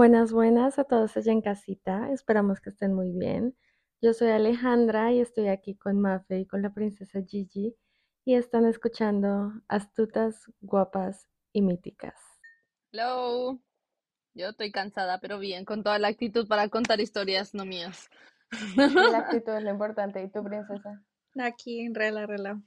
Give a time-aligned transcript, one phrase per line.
[0.00, 2.10] Buenas, buenas a todos allá en casita.
[2.10, 3.54] Esperamos que estén muy bien.
[4.00, 7.76] Yo soy Alejandra y estoy aquí con Mafe y con la princesa Gigi
[8.24, 12.18] y están escuchando Astutas, Guapas y Míticas.
[12.92, 13.60] Hello.
[14.32, 18.08] Yo estoy cansada, pero bien, con toda la actitud para contar historias no mías.
[18.76, 20.22] La actitud es lo importante.
[20.22, 21.04] ¿Y tu princesa?
[21.38, 22.58] Aquí, rela, rela.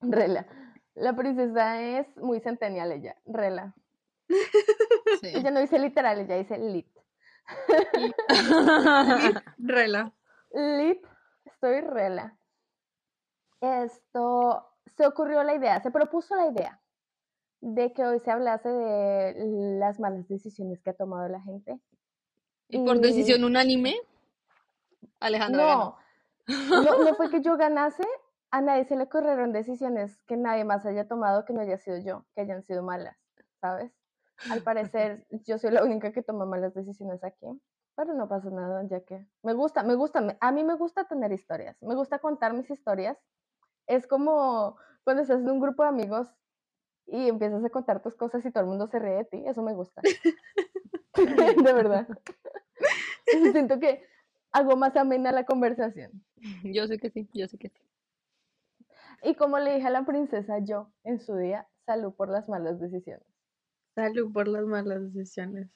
[0.00, 0.48] Rela.
[0.94, 3.14] La princesa es muy centennial ella.
[3.24, 3.76] Rela.
[5.20, 5.28] Sí.
[5.34, 6.88] Ella no dice literal, ella dice lit.
[9.58, 10.12] Rela.
[10.52, 11.06] Lit,
[11.44, 12.36] estoy rela.
[13.60, 16.80] Esto, se ocurrió la idea, se propuso la idea
[17.60, 19.34] de que hoy se hablase de
[19.78, 21.80] las malas decisiones que ha tomado la gente.
[22.68, 23.96] ¿Y por decisión unánime?
[25.20, 25.96] Alejandra ganó.
[26.48, 28.04] No, no, no fue que yo ganase,
[28.50, 31.98] a nadie se le ocurrieron decisiones que nadie más haya tomado que no haya sido
[31.98, 33.16] yo, que hayan sido malas,
[33.60, 33.92] ¿sabes?
[34.50, 37.46] Al parecer, yo soy la única que toma malas decisiones aquí,
[37.94, 41.32] pero no pasa nada, ya que me gusta, me gusta, a mí me gusta tener
[41.32, 43.18] historias, me gusta contar mis historias.
[43.86, 46.28] Es como cuando estás en un grupo de amigos
[47.06, 49.62] y empiezas a contar tus cosas y todo el mundo se ríe de ti, eso
[49.62, 50.00] me gusta.
[51.14, 52.08] De verdad.
[53.52, 54.02] Siento que
[54.50, 56.24] hago más amena la conversación.
[56.64, 57.82] Yo sé que sí, yo sé que sí.
[59.22, 62.80] Y como le dije a la princesa yo en su día, salud por las malas
[62.80, 63.31] decisiones.
[63.94, 65.68] Salud por las malas decisiones.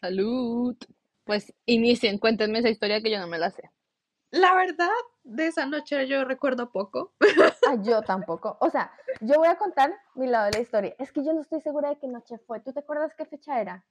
[0.00, 0.76] Salud.
[1.24, 3.70] Pues inicien, cuéntenme esa historia que yo no me la sé.
[4.30, 4.88] La verdad,
[5.24, 7.12] de esa noche yo recuerdo poco.
[7.68, 8.56] Ah, yo tampoco.
[8.60, 10.94] O sea, yo voy a contar mi lado de la historia.
[10.98, 12.60] Es que yo no estoy segura de qué noche fue.
[12.60, 13.84] ¿Tú te acuerdas qué fecha era?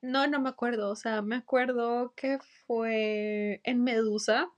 [0.00, 0.90] No, no me acuerdo.
[0.90, 4.48] O sea, me acuerdo que fue en Medusa.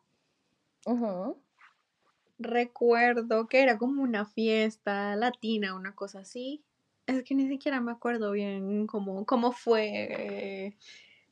[2.39, 6.66] Recuerdo que era como una fiesta latina, una cosa así.
[7.07, 10.77] Es que ni siquiera me acuerdo bien cómo, cómo fue.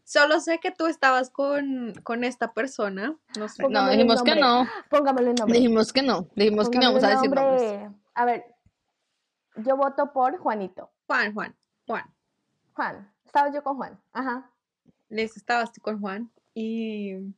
[0.05, 3.17] Solo sé que tú estabas con, con esta persona.
[3.39, 3.67] No sé.
[3.68, 4.67] No, dijimos que no.
[4.90, 5.58] Póngamelo en nombre.
[5.58, 6.29] Dijimos que no.
[6.36, 7.63] Dijimos que no íbamos a decir nombres.
[7.63, 7.90] nombre.
[8.14, 8.45] A ver,
[9.57, 10.90] yo voto por Juanito.
[11.07, 12.05] Juan, Juan, Juan.
[12.74, 13.13] Juan.
[13.24, 14.01] Estaba yo con Juan.
[14.13, 14.51] Ajá.
[15.08, 17.34] les estabas tú con Juan y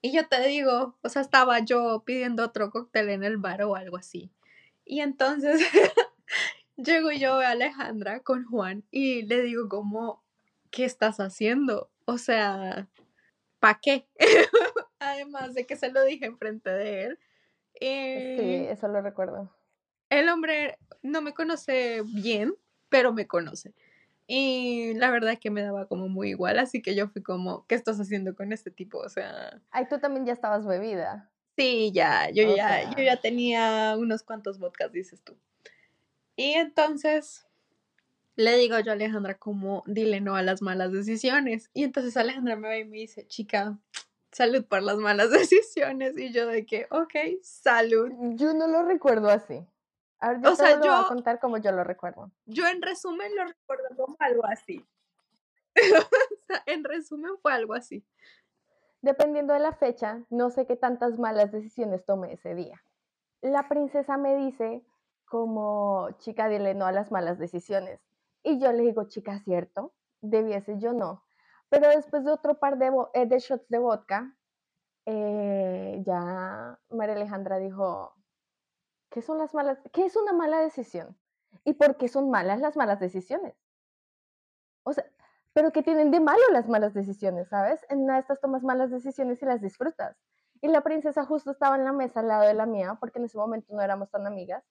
[0.00, 3.74] y yo te digo, o sea, estaba yo pidiendo otro cóctel en el bar o
[3.74, 4.30] algo así.
[4.84, 5.60] Y entonces
[6.78, 10.24] llego yo a Alejandra con Juan y le digo como,
[10.70, 11.90] ¿qué estás haciendo?
[12.06, 12.88] O sea,
[13.60, 14.08] ¿para qué?
[15.00, 17.18] Además de que se lo dije enfrente de él.
[17.74, 19.50] Sí, Eh, eso lo recuerdo.
[20.10, 22.54] el hombre no me conoce bien,
[22.88, 23.74] pero me conoce.
[24.26, 27.66] Y la verdad es que me daba como muy igual, así que yo fui como,
[27.66, 28.98] ¿qué estás haciendo con este tipo?
[28.98, 31.30] O sea, Ay, tú también ya estabas bebida.
[31.56, 35.36] sí, ya, yo O ya, yo ya tenía unos cuantos vodkas, dices tú.
[36.38, 37.48] Y entonces
[38.36, 41.68] le digo yo a Alejandra como, dile no a las malas decisiones.
[41.74, 43.76] Y entonces Alejandra me ve y me dice, chica,
[44.30, 46.16] salud por las malas decisiones.
[46.16, 48.12] Y yo de que, ok, salud.
[48.36, 49.66] Yo no lo recuerdo así.
[50.20, 52.30] A ver, yo O sea, lo voy a yo- contar como yo lo recuerdo.
[52.46, 54.86] Yo en resumen lo recuerdo como algo así.
[56.66, 58.04] En resumen fue algo así.
[59.02, 62.80] Dependiendo de la fecha, no sé qué tantas malas decisiones tomé ese día.
[63.42, 64.82] La princesa me dice
[65.28, 68.00] como, chica, dile no a las malas decisiones.
[68.42, 69.94] Y yo le digo, chica, ¿cierto?
[70.20, 71.24] Debiese yo no.
[71.68, 74.36] Pero después de otro par de, eh, de shots de vodka,
[75.06, 78.14] eh, ya María Alejandra dijo,
[79.10, 79.78] ¿qué son las malas?
[79.92, 81.18] ¿Qué es una mala decisión?
[81.64, 83.54] ¿Y por qué son malas las malas decisiones?
[84.84, 85.04] O sea,
[85.52, 87.84] pero ¿qué tienen de malo las malas decisiones, sabes?
[87.88, 90.16] En una de estas tomas malas decisiones y las disfrutas.
[90.60, 93.26] Y la princesa justo estaba en la mesa al lado de la mía, porque en
[93.26, 94.64] ese momento no éramos tan amigas.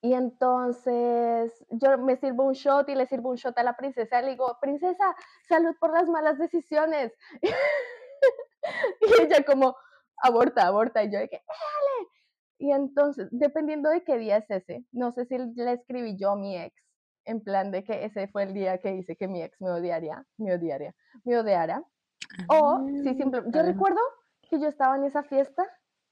[0.00, 4.22] Y entonces yo me sirvo un shot y le sirvo un shot a la princesa.
[4.22, 5.14] Le digo, princesa,
[5.48, 7.12] salud por las malas decisiones.
[9.00, 9.76] y ella como,
[10.22, 11.02] aborta, aborta.
[11.02, 12.08] Y yo de que, dale.
[12.58, 16.36] Y entonces, dependiendo de qué día es ese, no sé si le escribí yo a
[16.36, 16.74] mi ex,
[17.24, 20.24] en plan de que ese fue el día que hice que mi ex me odiaría,
[20.38, 20.94] me odiaría,
[21.24, 21.82] me odiara.
[22.48, 23.66] O si simplemente, yo Ah.
[23.66, 24.00] recuerdo
[24.42, 25.64] que yo estaba en esa fiesta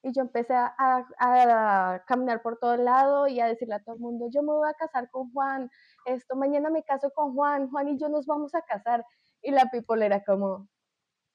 [0.03, 3.95] y yo empecé a, a- a caminar por todo lado y a decirle a todo
[3.97, 5.71] el mundo, yo me voy a casar con Juan,
[6.05, 9.05] esto, mañana me caso con Juan, Juan y yo nos vamos a casar.
[9.43, 10.69] Y la people era como,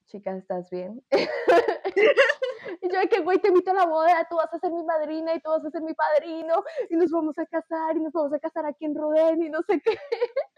[0.08, 1.04] chica, ¿estás bien?
[2.82, 4.84] y yo de que, güey, te invito a la boda, tú vas a ser mi
[4.84, 8.14] madrina y tú vas a ser mi padrino y nos vamos a casar y nos
[8.14, 9.98] vamos a casar aquí en Rodén y no sé qué.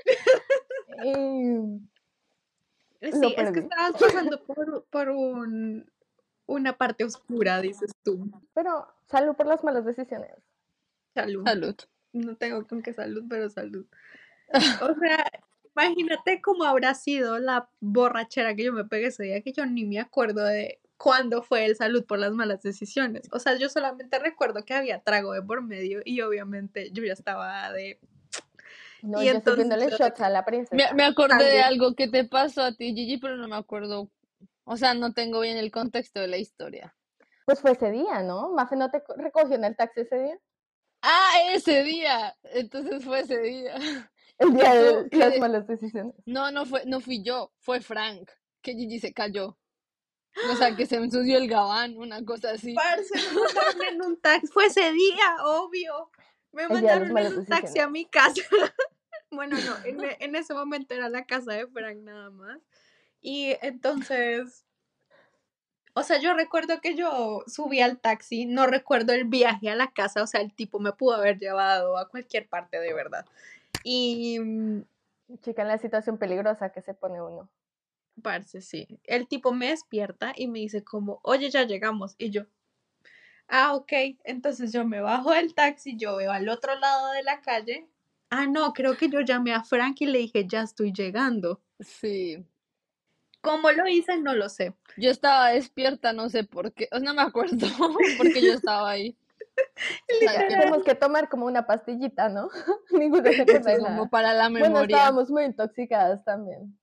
[1.03, 1.81] y,
[3.11, 5.91] Sí, es que estabas pasando por, por un,
[6.45, 8.29] una parte oscura, dices tú.
[8.53, 10.31] pero salud por las malas decisiones.
[11.13, 11.43] Salud.
[11.45, 11.75] Salud.
[12.13, 13.85] No tengo con qué salud, pero salud.
[14.81, 15.25] O sea,
[15.75, 19.85] imagínate cómo habrá sido la borrachera que yo me pegué ese día, que yo ni
[19.85, 23.23] me acuerdo de cuándo fue el salud por las malas decisiones.
[23.31, 27.13] O sea, yo solamente recuerdo que había trago de por medio y obviamente yo ya
[27.13, 27.99] estaba de...
[29.01, 30.75] No, Y yo entonces- shots a la princesa.
[30.75, 34.09] Me, me acordé de algo que te pasó a ti, Gigi, pero no me acuerdo.
[34.65, 36.95] O sea, no tengo bien el contexto de la historia.
[37.45, 38.51] Pues fue ese día, ¿no?
[38.51, 40.39] Mafe no te co- recogió en el taxi ese día.
[41.01, 42.35] Ah, ese día.
[42.43, 43.75] Entonces fue ese día.
[44.39, 46.15] El día de las malas decisiones.
[46.25, 48.31] No, no fue, no fui yo, fue Frank,
[48.63, 49.59] que Gigi se cayó.
[50.51, 52.73] O sea, que se me ensució el gabán, una cosa así.
[52.73, 53.21] Parce, me
[53.53, 54.47] mandaron en un taxi.
[54.47, 56.09] Fue ese día, obvio.
[56.51, 58.41] Me mandaron en un taxi a mi casa.
[59.29, 62.59] Bueno, no, en, e- en ese momento era la casa de Frank nada más.
[63.23, 64.65] Y entonces,
[65.95, 69.91] o sea, yo recuerdo que yo subí al taxi, no recuerdo el viaje a la
[69.91, 73.25] casa, o sea, el tipo me pudo haber llevado a cualquier parte de verdad.
[73.83, 74.83] Y, mm,
[75.41, 77.49] Chica, en la situación peligrosa que se pone uno.
[78.21, 82.15] parce, sí, el tipo me despierta y me dice como, oye, ya llegamos.
[82.19, 82.45] Y yo,
[83.47, 83.91] ah, ok,
[84.23, 87.87] entonces yo me bajo del taxi, yo veo al otro lado de la calle.
[88.29, 91.61] Ah, no, creo que yo llamé a Frank y le dije, ya estoy llegando.
[91.79, 92.45] Sí.
[93.43, 94.17] ¿Cómo lo hice?
[94.17, 94.73] No lo sé.
[94.95, 96.87] Yo estaba despierta, no sé por qué.
[97.01, 97.57] No me acuerdo
[98.17, 99.17] porque yo estaba ahí.
[100.47, 102.49] Tenemos que tomar como una pastillita, ¿no?
[102.91, 104.95] Ninguno se acuerda como para la Bueno, memoria.
[104.97, 106.79] estábamos muy intoxicadas también.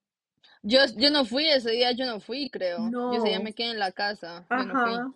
[0.62, 2.90] Yo, yo no fui ese día, yo no fui, creo.
[2.90, 3.44] Yo ese día No.
[3.44, 4.44] me quedé en la casa.
[4.50, 5.14] Yo no fui.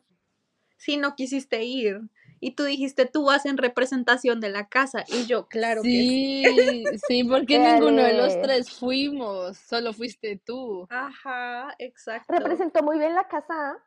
[0.84, 2.02] Sí, no quisiste ir.
[2.40, 5.02] Y tú dijiste, tú vas en representación de la casa.
[5.08, 6.44] Y yo, claro que sí.
[6.44, 10.86] Sí, sí, porque ninguno de los tres fuimos, solo fuiste tú.
[10.90, 12.30] Ajá, exacto.
[12.34, 13.54] Representó muy bien la casa.
[13.56, 13.78] ¿ah?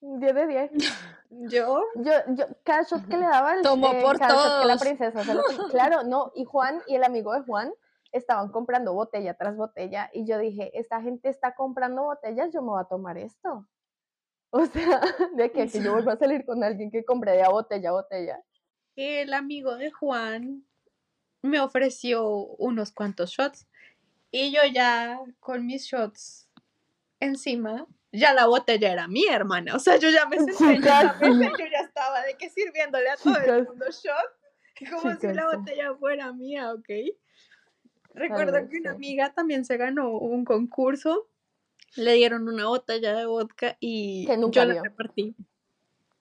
[0.00, 0.70] 10 de 10.
[1.30, 4.72] Yo, Yo, yo, cada shot que le daba, el- Tomó por cada shot que la
[4.74, 4.80] todos.
[4.82, 5.68] princesa se lo tomó.
[5.70, 6.32] Claro, no.
[6.34, 7.72] Y Juan y el amigo de Juan
[8.10, 10.10] estaban comprando botella tras botella.
[10.12, 13.68] Y yo dije, esta gente está comprando botellas, yo me voy a tomar esto.
[14.50, 15.00] O sea,
[15.36, 17.90] de aquí a que yo vuelva a salir con alguien que compre de a botella
[17.90, 18.42] a botella.
[18.96, 20.64] el amigo de Juan
[21.42, 22.26] me ofreció
[22.58, 23.66] unos cuantos shots.
[24.30, 26.48] Y yo ya, con mis shots
[27.18, 29.74] encima, ya la botella era mía, hermana.
[29.74, 33.10] O sea, yo ya me senté en mesa y yo ya estaba de que sirviéndole
[33.10, 34.90] a todo el mundo shot.
[34.90, 36.88] Como si la botella fuera mía, ¿ok?
[38.14, 38.96] Recuerdo vez que una sí.
[38.96, 41.29] amiga también se ganó un concurso.
[41.96, 45.34] Le dieron una botella de vodka y Que nunca yo la repartí.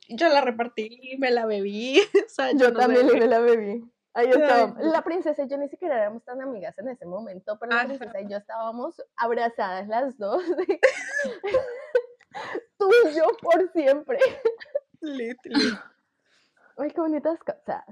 [0.07, 1.99] Yo la repartí y me la bebí.
[2.25, 3.19] O sea, yo, Yo no también sé.
[3.19, 3.83] le la bebí.
[4.13, 4.75] Ahí no.
[4.91, 7.87] La princesa y yo ni siquiera éramos tan amigas en ese momento, pero la Ajá.
[7.87, 10.43] princesa y yo estábamos abrazadas las dos.
[12.77, 14.19] Tú y yo por siempre.
[15.01, 15.73] Lit, lit.
[16.77, 17.83] Ay, qué bonitas cosas.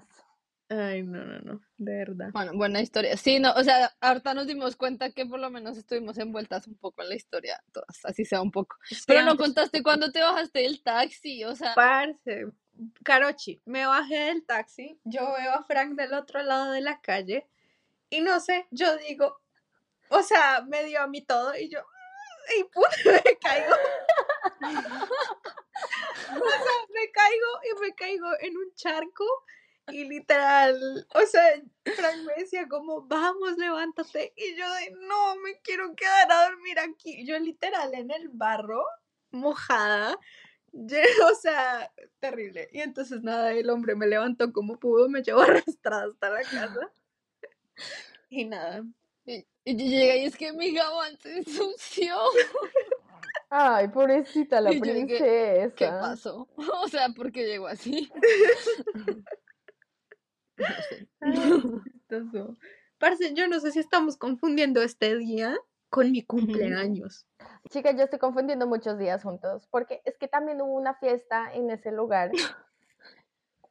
[0.70, 1.62] Ay, no, no, no.
[1.78, 2.30] De verdad.
[2.34, 3.16] Bueno, buena historia.
[3.16, 6.76] Sí, no, o sea, ahorita nos dimos cuenta que por lo menos estuvimos envueltas un
[6.76, 8.76] poco en la historia, todas, así sea un poco.
[9.06, 12.48] Pero no contaste cuando te bajaste del taxi, o sea, Parce,
[13.04, 17.48] Carochi, me bajé del taxi, yo veo a Frank del otro lado de la calle
[18.10, 19.40] y no sé, yo digo,
[20.10, 21.80] o sea, me dio a mí todo y yo,
[22.58, 23.74] y puta, me caigo.
[26.32, 29.26] o sea, me caigo y me caigo en un charco
[29.90, 31.44] y literal, o sea,
[31.96, 36.80] Frank me decía como, vamos, levántate y yo de, no, me quiero quedar a dormir
[36.80, 37.26] aquí.
[37.26, 38.86] Yo literal en el barro,
[39.32, 40.18] mojada,
[40.74, 42.70] Ye- O sea, terrible.
[42.72, 46.92] Y entonces nada, el hombre me levantó como pudo, me llevó arrastrada hasta la casa.
[48.30, 48.84] Y nada.
[49.26, 52.18] y, y yo llegué y es que mi gabán se ensució.
[53.50, 55.76] Ay, pobrecita la Y yo dije, princesa.
[55.76, 56.48] ¿Qué pasó?
[56.84, 58.12] O sea, ¿por qué llegó así?
[62.10, 62.44] No sé.
[63.00, 65.56] Parce, yo no sé si estamos confundiendo este día
[65.90, 67.28] con mi cumpleaños.
[67.70, 71.70] Chicas, yo estoy confundiendo muchos días juntos, porque es que también hubo una fiesta en
[71.70, 72.32] ese lugar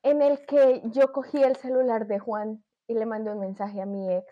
[0.03, 3.87] en el que yo cogí el celular de Juan y le mandé un mensaje a
[3.87, 4.25] mi ex.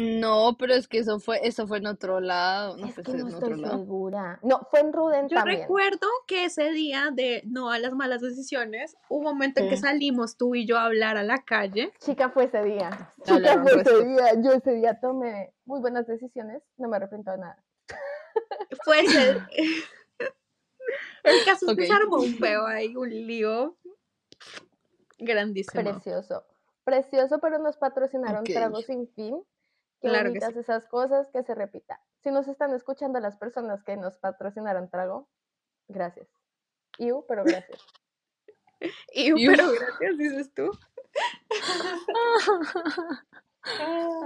[0.00, 2.76] No, pero es que eso fue, eso fue en otro lado.
[2.76, 3.78] No es fue que en no otro estoy lado.
[3.78, 4.38] segura.
[4.44, 5.62] No, fue en Ruden Yo también.
[5.62, 9.76] recuerdo que ese día de no a las malas decisiones, hubo un momento en que
[9.76, 11.92] salimos tú y yo a hablar a la calle.
[11.98, 13.12] Chica, fue ese día.
[13.24, 14.40] Chica, fue ese día.
[14.40, 16.62] Yo ese día tomé muy buenas decisiones.
[16.76, 17.64] No me arrepiento de nada.
[18.84, 19.38] Fue ese.
[21.24, 23.76] El caso es que se armó un peo ahí, un lío
[25.18, 25.82] grandísimo.
[25.82, 26.44] Precioso.
[26.84, 29.42] Precioso, pero nos patrocinaron tragos sin fin.
[30.00, 32.00] Claro que bonitas esas cosas, que se repita.
[32.22, 35.28] Si nos están escuchando las personas que nos patrocinaron trago,
[35.88, 36.28] gracias.
[36.98, 37.80] Iu, pero gracias.
[39.12, 40.70] Y- pero gracias, dices tú.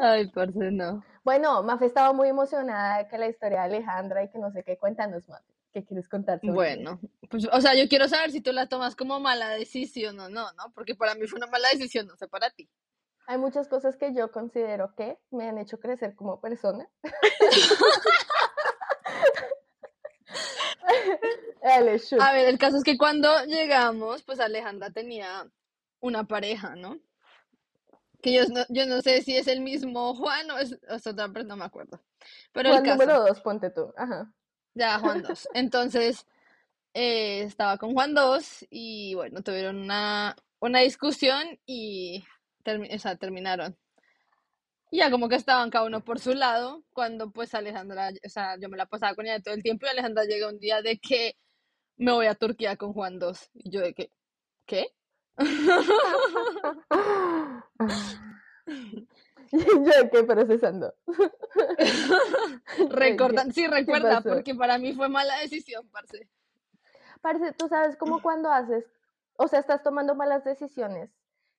[0.00, 1.02] Ay, parce, no.
[1.25, 4.76] Bueno, Mafe estaba muy emocionada que la historia de Alejandra y que no sé qué.
[4.76, 5.52] Cuéntanos, Mafe.
[5.73, 7.00] ¿Qué quieres contar sobre Bueno,
[7.31, 10.52] pues, o sea, yo quiero saber si tú la tomas como mala decisión o no,
[10.52, 10.71] ¿no?
[10.75, 12.69] Porque para mí fue una mala decisión, no sé para ti.
[13.32, 16.86] Hay muchas cosas que yo considero que me han hecho crecer como persona.
[22.20, 25.50] A ver, el caso es que cuando llegamos, pues Alejandra tenía
[26.00, 26.98] una pareja, ¿no?
[28.20, 31.06] Que yo no, yo no sé si es el mismo Juan o es, o es
[31.06, 32.02] otra persona, no me acuerdo.
[32.52, 33.94] Pero el caso, número dos, ponte tú.
[33.96, 34.30] Ajá.
[34.74, 35.48] ya Juan 2.
[35.54, 36.26] Entonces,
[36.92, 42.26] eh, estaba con Juan 2 y bueno, tuvieron una, una discusión y
[42.64, 43.76] termi- o sea, terminaron.
[44.90, 48.59] Y ya como que estaban cada uno por su lado, cuando pues Alejandra, o sea,
[48.61, 50.99] yo me la pasaba con ella todo el tiempo y Alejandra llega un día de
[50.99, 51.37] que
[51.97, 53.50] me voy a Turquía con Juan 2.
[53.54, 54.11] Y yo de que,
[54.66, 54.88] ¿qué?
[59.52, 60.95] yo de qué procesando.
[62.90, 66.28] Recordan, sí, recuerda, porque para mí fue mala decisión, parce.
[67.23, 68.85] Parece, tú sabes como cuando haces,
[69.37, 71.11] o sea, estás tomando malas decisiones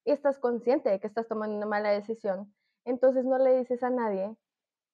[0.05, 2.53] y estás consciente de que estás tomando una mala decisión,
[2.85, 4.35] entonces no le dices a nadie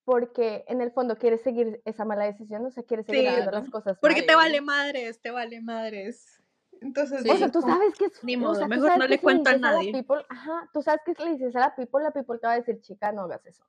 [0.06, 3.52] porque en el fondo quieres seguir esa mala decisión, o sea, quieres seguir Sí, haciendo
[3.52, 4.26] las cosas Porque mal.
[4.28, 6.42] te vale madres, te vale madres.
[6.82, 7.30] Entonces, Sí.
[7.30, 9.22] O sea, tú sabes que es, Ni o modo, sea, tú mejor no le si
[9.24, 9.92] cuento a nadie.
[9.92, 12.54] people, ajá, tú sabes que si le dices a la people, la people te va
[12.54, 13.64] a decir, chica, no hagas eso.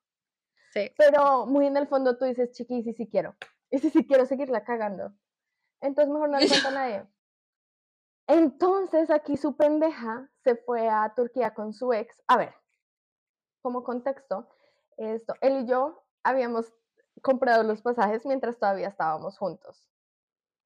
[0.73, 0.93] sí.
[0.97, 3.35] Pero muy en el fondo tú dices, chiqui, y si sí quiero.
[3.71, 5.13] Y si sí quiero seguirla cagando.
[5.81, 7.05] Entonces mejor no le cuento a nadie.
[8.29, 12.23] Entonces aquí su pendeja se fue a Turquía con su ex.
[12.27, 12.55] A ver,
[13.63, 14.49] como contexto,
[14.97, 16.73] esto, él y yo habíamos
[17.23, 19.87] comprado los pasajes mientras todavía estábamos juntos.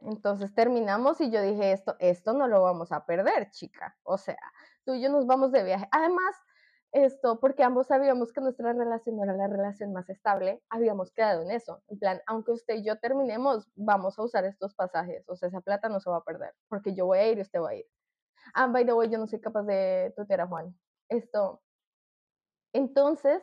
[0.00, 3.97] Entonces terminamos y yo dije, esto, esto no lo vamos a perder, chica.
[4.02, 4.38] O sea,
[4.85, 5.88] tú y yo nos vamos de viaje.
[5.90, 6.35] Además,
[6.93, 11.43] esto, porque ambos sabíamos que nuestra relación no era la relación más estable, habíamos quedado
[11.43, 11.83] en eso.
[11.88, 15.28] En plan, aunque usted y yo terminemos, vamos a usar estos pasajes.
[15.28, 17.43] O sea, esa plata no se va a perder, porque yo voy a ir y
[17.43, 17.87] usted va a ir.
[18.52, 20.76] Ah, by the way, yo no soy capaz de tutear a Juan.
[21.08, 21.62] Esto.
[22.72, 23.42] Entonces,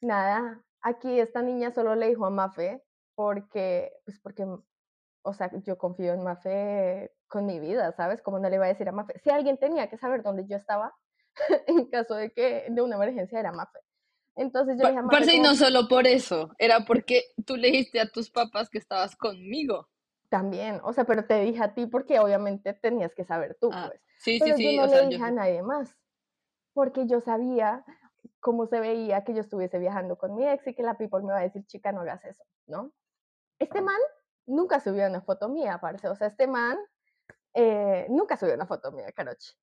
[0.00, 2.82] nada, aquí esta niña solo le dijo a Mafe,
[3.14, 4.46] porque, pues porque,
[5.22, 8.22] o sea, yo confío en Mafe con mi vida, ¿sabes?
[8.22, 9.18] Como no le iba a decir a Mafe.
[9.18, 10.94] Si alguien tenía que saber dónde yo estaba,
[11.66, 13.80] en caso de que de una emergencia era Mafe.
[14.36, 16.84] Entonces yo le dije a Pa- Mafe Parce, y como, no solo por eso, era
[16.84, 19.88] porque tú le dijiste a tus papás que estabas conmigo.
[20.28, 23.88] También, o sea, pero te dije a ti porque obviamente tenías que saber tú, Ah,
[23.88, 24.00] pues.
[24.18, 25.32] sí, sí, Pero sí, yo o no sea, le yo dije a sé.
[25.32, 25.96] nadie más,
[26.74, 27.84] porque yo sabía
[28.40, 31.32] cómo se veía que yo estuviese viajando con mi ex y que la people me
[31.32, 32.92] va a decir, chica, no hagas eso, ¿no?
[33.58, 33.98] Este man
[34.46, 36.78] nunca subió una foto mía, parce, o sea, este man
[37.54, 39.54] eh, nunca subió una foto mía, caroche.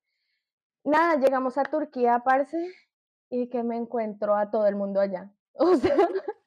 [0.84, 2.58] Nada, llegamos a Turquía, parce,
[3.30, 5.32] y que me encuentro a todo el mundo allá.
[5.56, 5.96] O sea,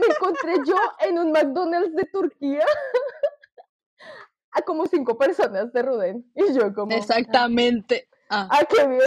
[0.00, 2.64] me encontré yo en un McDonald's de Turquía
[4.54, 6.30] a como cinco personas de Ruden.
[6.34, 6.92] Y yo como...
[6.92, 8.08] "Ah, Exactamente.
[8.30, 9.00] Ah, Ah, qué bien.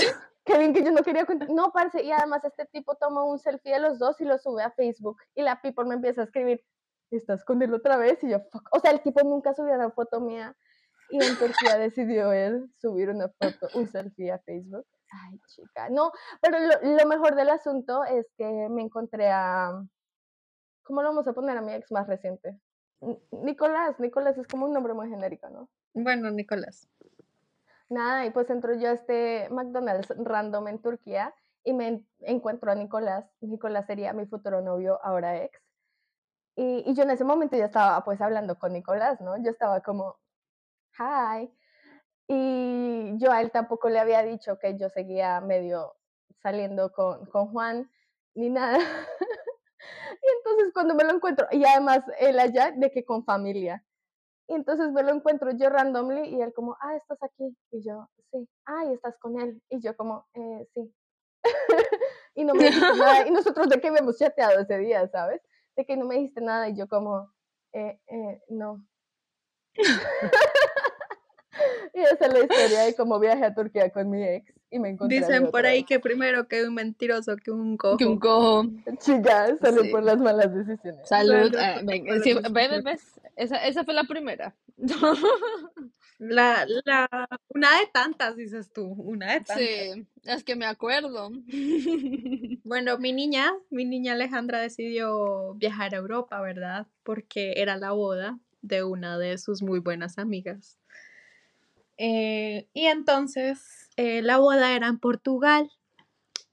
[0.46, 1.50] Qué bien que yo no quería contar.
[1.50, 4.64] No, parce, y además este tipo toma un selfie de los dos y lo sube
[4.64, 5.18] a Facebook.
[5.36, 6.64] Y la people me empieza a escribir,
[7.12, 8.24] ¿estás con él otra vez?
[8.24, 8.68] Y yo, fuck.
[8.72, 10.56] O sea, el tipo nunca subió una foto mía.
[11.10, 14.86] Y en Turquía decidió él subir una foto, un selfie a Facebook.
[15.12, 15.90] Ay, chica.
[15.90, 16.12] No,
[16.42, 19.72] pero lo, lo mejor del asunto es que me encontré a.
[20.84, 22.58] ¿Cómo lo vamos a poner a mi ex más reciente?
[23.32, 24.00] Nicolás.
[24.00, 25.70] Nicolás es como un nombre muy genérico, ¿no?
[25.94, 26.90] Bueno, Nicolás.
[27.90, 32.72] Nada, y pues entro yo a este McDonald's random en Turquía y me en- encuentro
[32.72, 33.26] a Nicolás.
[33.42, 35.60] Nicolás sería mi futuro novio, ahora ex.
[36.56, 39.38] Y, y yo en ese momento ya estaba pues hablando con Nicolás, ¿no?
[39.44, 40.18] Yo estaba como,
[41.00, 41.52] hi.
[42.28, 45.96] Y yo a él tampoco le había dicho que yo seguía medio
[46.42, 47.92] saliendo con, con Juan
[48.36, 48.80] ni nada.
[50.28, 53.84] y entonces cuando me lo encuentro, y además él allá de que con familia.
[54.50, 57.56] Y entonces me lo encuentro yo randomly y él como, ah, estás aquí.
[57.72, 58.48] Y yo, sí.
[58.66, 59.62] Ah, y estás con él.
[59.70, 60.94] Y yo como, eh, sí.
[62.36, 63.28] y no me dijiste nada.
[63.28, 65.42] Y nosotros de que habíamos chateado ese día, ¿sabes?
[65.76, 67.34] De que no me dijiste nada y yo como,
[67.74, 68.86] eh, eh, no.
[71.94, 74.90] y esa es la historia de cómo viajé a Turquía con mi ex y me
[74.90, 77.98] encontré Dicen por ahí que primero que un mentiroso que un cojo.
[77.98, 78.66] que un cojo.
[79.00, 79.90] Chicas, Sí.
[79.90, 81.08] por las malas decisiones.
[81.08, 81.52] Salud.
[81.52, 84.56] Salud ah, ven, sí, ven, ves, esa, esa fue la primera.
[86.20, 87.08] La, la,
[87.50, 89.58] una de tantas, dices tú, una de tantas.
[89.58, 91.32] Sí, es que me acuerdo.
[92.64, 96.86] Bueno, mi niña, mi niña Alejandra decidió viajar a Europa, ¿verdad?
[97.04, 100.78] Porque era la boda de una de sus muy buenas amigas.
[101.98, 105.72] Eh, y entonces eh, la boda era en Portugal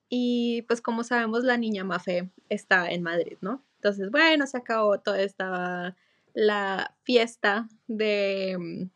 [0.08, 3.64] y pues como sabemos la niña Mafe está en Madrid, ¿no?
[3.76, 5.96] Entonces, bueno, se acabó toda esta
[6.32, 8.90] la fiesta de mm,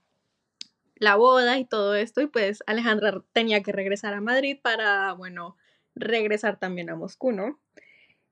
[0.96, 5.56] la boda y todo esto y pues Alejandra tenía que regresar a Madrid para, bueno,
[5.94, 7.60] regresar también a Moscú, ¿no?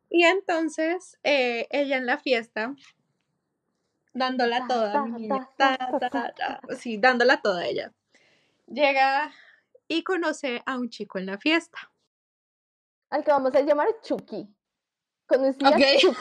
[0.09, 2.75] Y entonces eh, ella en la fiesta,
[4.13, 5.05] dándola toda,
[6.79, 7.93] sí, dándola toda ella,
[8.67, 9.33] llega
[9.89, 11.93] y conoce a un chico en la fiesta.
[13.11, 14.49] Al que vamos a llamar Chucky.
[15.27, 15.71] Conocí a.
[15.99, 16.17] Chucky.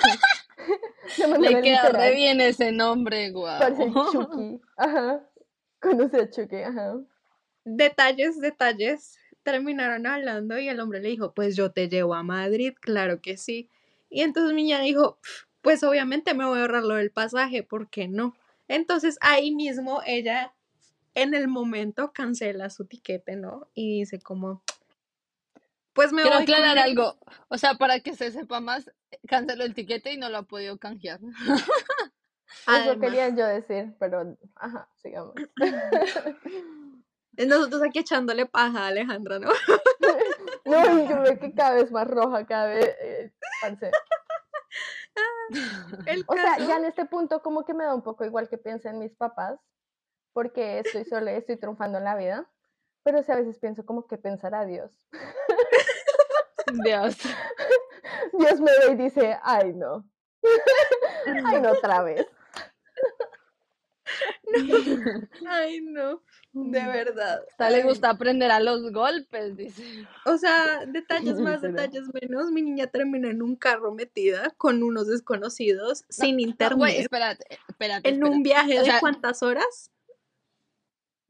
[1.40, 3.60] Le queda re bien ese nombre, guau.
[4.12, 4.62] Chucky.
[4.78, 5.22] Ajá.
[5.82, 6.96] Conocí a Chucky, ajá.
[7.64, 9.18] Detalles, detalles.
[9.44, 13.38] Terminaron hablando y el hombre le dijo, pues yo te llevo a Madrid, claro que
[13.38, 13.70] sí.
[14.10, 17.62] Y entonces mi niña dijo, "Pf, pues obviamente me voy a ahorrar lo del pasaje,
[17.62, 18.36] ¿por qué no?
[18.68, 20.55] Entonces ahí mismo ella
[21.16, 23.68] en el momento cancela su tiquete, ¿no?
[23.74, 24.62] Y dice como,
[25.94, 26.84] pues me Quiero voy aclarar él".
[26.84, 27.18] algo.
[27.48, 28.92] O sea, para que se sepa más,
[29.28, 31.20] canceló el tiquete y no lo ha podido canjear.
[32.48, 35.34] Eso Además, quería yo decir, pero ajá, sigamos.
[37.38, 39.50] nosotros aquí echándole paja a Alejandra, ¿no?
[40.66, 42.86] No, yo veo que cada vez más roja, cada vez.
[43.00, 43.32] eh.
[46.08, 48.58] El O sea, ya en este punto como que me da un poco igual que
[48.58, 49.60] piensen mis papás,
[50.36, 52.46] porque estoy sola y estoy triunfando en la vida,
[53.04, 55.00] pero sí a veces pienso como que pensará Dios.
[56.84, 57.16] Dios.
[58.38, 60.06] Dios me ve y dice, ay no,
[61.46, 62.28] ay no otra vez.
[65.48, 66.22] Ay, no,
[66.54, 67.44] de verdad.
[67.58, 69.84] A le gusta aprender a los golpes, dice.
[70.26, 72.52] O sea, detalles más, detalles menos.
[72.52, 77.60] Mi niña terminó en un carro metida con unos desconocidos, sin No, internet, güey, espérate,
[77.68, 78.08] espérate.
[78.08, 79.92] en un viaje O de cuántas horas.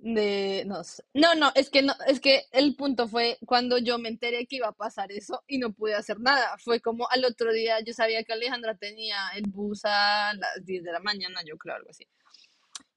[0.08, 0.84] De, no,
[1.16, 4.58] no, no, es que no, es que el punto fue cuando yo me enteré que
[4.58, 6.56] iba a pasar eso y no pude hacer nada.
[6.60, 10.84] Fue como al otro día yo sabía que Alejandra tenía el bus a las 10
[10.84, 12.06] de la mañana, yo creo, algo así.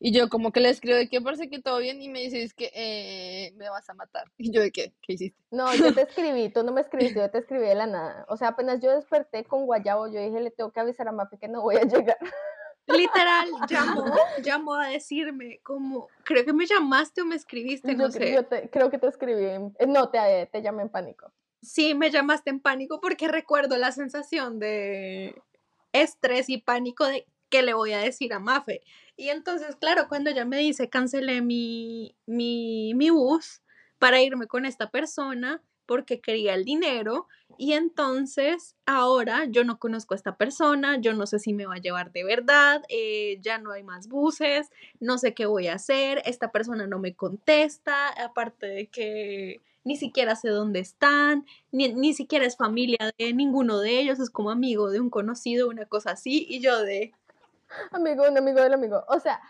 [0.01, 2.43] Y yo como que le escribo de que parece que todo bien y me dice,
[2.43, 4.25] es que eh, me vas a matar.
[4.37, 5.43] Y yo de qué, ¿qué hiciste?
[5.51, 8.27] No, yo te escribí, tú no me escribiste, yo te escribí de la nada.
[8.29, 11.39] O sea, apenas yo desperté con Guayabo, yo dije, le tengo que avisar a Mapi
[11.39, 12.19] que no voy a llegar.
[12.89, 18.33] Literal, llamó, llamó a decirme como, creo que me llamaste o me escribiste, no sé.
[18.33, 21.33] yo te- creo que te escribí, en- no, te, te llamé en pánico.
[21.63, 25.35] Sí, me llamaste en pánico porque recuerdo la sensación de
[25.93, 28.83] estrés y pánico de qué le voy a decir a Mafe.
[29.17, 33.63] Y entonces, claro, cuando ella me dice cancelé mi, mi, mi bus
[33.99, 37.27] para irme con esta persona porque quería el dinero
[37.59, 41.75] y entonces ahora yo no conozco a esta persona, yo no sé si me va
[41.75, 45.75] a llevar de verdad, eh, ya no hay más buses, no sé qué voy a
[45.75, 51.93] hacer, esta persona no me contesta, aparte de que ni siquiera sé dónde están, ni,
[51.93, 55.87] ni siquiera es familia de ninguno de ellos, es como amigo de un conocido, una
[55.87, 57.13] cosa así, y yo de,
[57.93, 59.05] Amigo, un amigo del amigo.
[59.09, 59.41] O sea,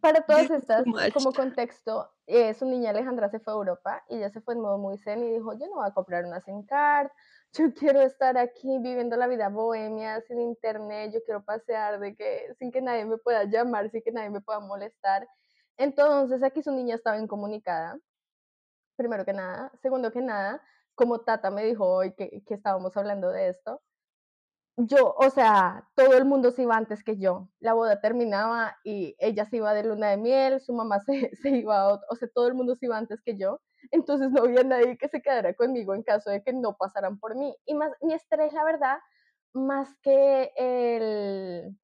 [0.00, 4.30] para todas estas, como contexto, eh, su niña Alejandra se fue a Europa y ella
[4.30, 6.64] se fue en modo muy zen y dijo, yo no voy a comprar una SIM
[6.64, 7.08] card,
[7.52, 12.54] yo quiero estar aquí viviendo la vida bohemia, sin internet, yo quiero pasear de que,
[12.58, 15.28] sin que nadie me pueda llamar, sin que nadie me pueda molestar.
[15.76, 17.98] Entonces aquí su niña estaba incomunicada,
[18.96, 19.70] primero que nada.
[19.80, 20.62] Segundo que nada,
[20.94, 23.80] como Tata me dijo hoy que, que estábamos hablando de esto,
[24.80, 27.48] yo, o sea, todo el mundo se iba antes que yo.
[27.58, 31.50] La boda terminaba y ella se iba de luna de miel, su mamá se, se
[31.50, 33.60] iba a o sea, todo el mundo se iba antes que yo.
[33.90, 37.34] Entonces no había nadie que se quedara conmigo en caso de que no pasaran por
[37.34, 37.56] mí.
[37.66, 38.98] Y más, mi estrés, la verdad,
[39.52, 41.76] más que el...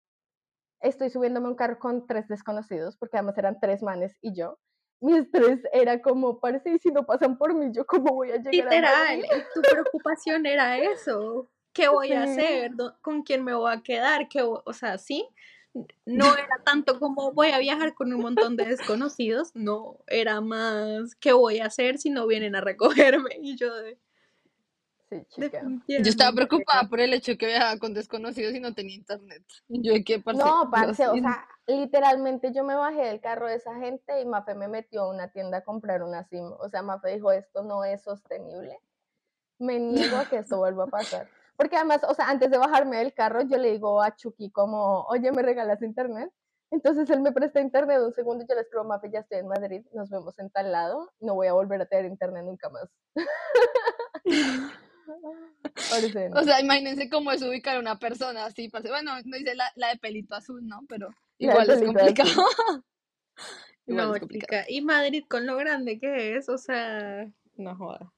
[0.80, 4.58] Estoy subiéndome a un carro con tres desconocidos, porque además eran tres manes y yo.
[5.00, 8.36] Mi estrés era como, parece, y si no pasan por mí, ¿yo cómo voy a
[8.36, 9.24] llegar a literal, Madrid?".
[9.24, 12.74] y tu preocupación era eso, ¿qué voy a hacer?
[12.74, 14.28] ¿Dó- ¿Con quién me voy a quedar?
[14.28, 15.28] ¿Qué o sea, sí,
[16.06, 21.14] no era tanto como voy a viajar con un montón de desconocidos, no, era más,
[21.16, 23.30] ¿qué voy a hacer si no vienen a recogerme?
[23.42, 23.98] Y yo de,
[25.10, 25.62] Sí, chica.
[25.86, 29.44] Yo estaba preocupada por el hecho de que viajaba con desconocidos y no tenía internet.
[29.68, 33.56] Yo de qué parce, No, parce, o sea, literalmente yo me bajé del carro de
[33.56, 36.52] esa gente y Mafe me metió a una tienda a comprar una SIM.
[36.58, 38.78] O sea, Mafe dijo, esto no es sostenible.
[39.58, 41.28] Me niego a que esto vuelva a pasar.
[41.56, 45.02] Porque además, o sea, antes de bajarme del carro, yo le digo a Chucky como,
[45.04, 46.30] oye, ¿me regalas internet?
[46.70, 49.86] Entonces él me presta internet un segundo yo le escribo, Mafe, ya estoy en Madrid,
[49.92, 52.90] nos vemos en tal lado, no voy a volver a tener internet nunca más.
[55.06, 56.40] No.
[56.40, 58.88] O sea, imagínense cómo es ubicar a una persona así, parce.
[58.88, 60.80] Bueno, no dice la, la de pelito azul, ¿no?
[60.88, 62.30] Pero igual es complicado.
[63.86, 64.64] igual No, es complicado.
[64.66, 68.13] y Madrid con lo grande que es, o sea, no joda.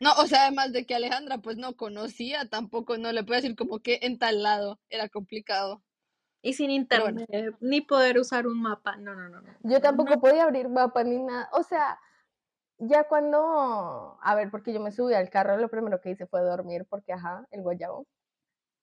[0.00, 3.54] No, o sea, además de que Alejandra pues no conocía, tampoco no le puedo decir
[3.54, 5.82] como que en tal lado era complicado.
[6.42, 7.20] Y sin bueno.
[7.20, 8.96] internet, ni poder usar un mapa.
[8.96, 9.52] No, no, no, no.
[9.62, 11.50] Yo tampoco podía abrir mapa ni nada.
[11.52, 12.00] O sea,
[12.78, 16.40] ya cuando, a ver, porque yo me subí al carro, lo primero que hice fue
[16.40, 18.06] dormir, porque ajá, el guayabo.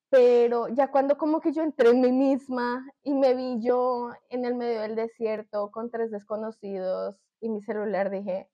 [0.09, 4.45] Pero ya cuando como que yo entré en mí misma y me vi yo en
[4.45, 8.47] el medio del desierto con tres desconocidos y mi celular, dije,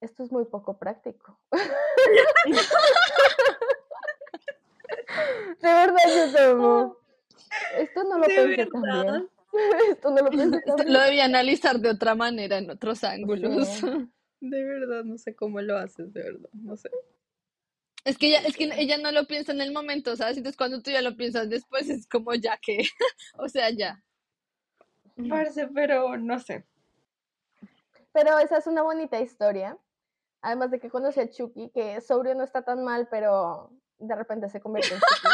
[0.00, 1.38] esto es muy poco práctico.
[5.60, 6.96] De verdad, yo como,
[7.76, 9.02] esto no lo De pensé tan verdad.
[9.04, 9.30] bien.
[9.90, 10.92] Esto no lo pensé tan bien.
[10.92, 13.66] Lo debía analizar de otra manera, en otros ángulos.
[13.66, 13.86] Sí.
[14.40, 16.50] De verdad, no sé cómo lo haces, de verdad.
[16.52, 16.90] No sé.
[18.04, 20.36] Es que ella, es que ella no lo piensa en el momento, ¿sabes?
[20.36, 22.78] Entonces cuando tú ya lo piensas después es como ya que,
[23.38, 24.02] o sea, ya.
[25.28, 26.64] Parce, pero no sé.
[28.12, 29.76] Pero esa es una bonita historia.
[30.48, 34.48] Además de que conocí a Chucky, que sobrio no está tan mal, pero de repente
[34.48, 35.28] se convirtió en Chucky.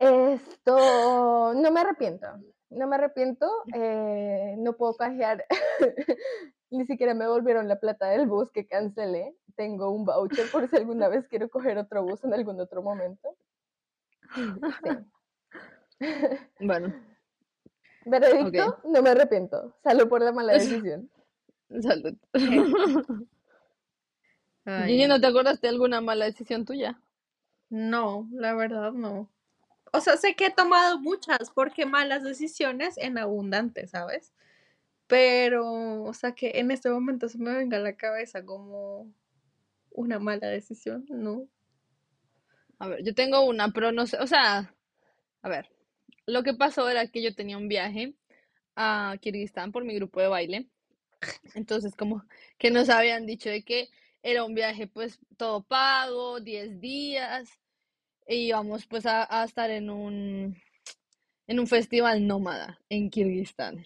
[0.00, 2.26] Esto, no me arrepiento.
[2.68, 3.50] No me arrepiento.
[3.74, 5.46] eh, no puedo canjear.
[6.70, 9.34] Ni siquiera me volvieron la plata del bus que cancelé.
[9.56, 13.34] Tengo un voucher por si alguna vez quiero coger otro bus en algún otro momento.
[14.34, 14.42] Sí.
[16.60, 16.94] Bueno,
[18.04, 19.74] Veredicto, no me arrepiento.
[19.82, 21.10] Salud por la mala decisión.
[21.80, 22.14] salud.
[24.68, 27.00] Ay, Gigi, ¿no te acuerdas de alguna mala decisión tuya?
[27.70, 29.30] No, la verdad no.
[29.92, 34.34] O sea, sé que he tomado muchas porque malas decisiones en abundante, ¿sabes?
[35.06, 39.10] Pero, o sea, que en este momento se me venga a la cabeza como
[39.90, 41.48] una mala decisión, ¿no?
[42.78, 44.74] A ver, yo tengo una, pero no sé, o sea,
[45.40, 45.70] a ver,
[46.26, 48.14] lo que pasó era que yo tenía un viaje
[48.76, 50.68] a Kirguistán por mi grupo de baile,
[51.54, 52.24] entonces como
[52.58, 53.88] que nos habían dicho de que
[54.22, 57.48] era un viaje pues todo pago, 10 días,
[58.26, 60.56] e íbamos pues a, a estar en un,
[61.46, 63.84] en un festival nómada en Kirguistán,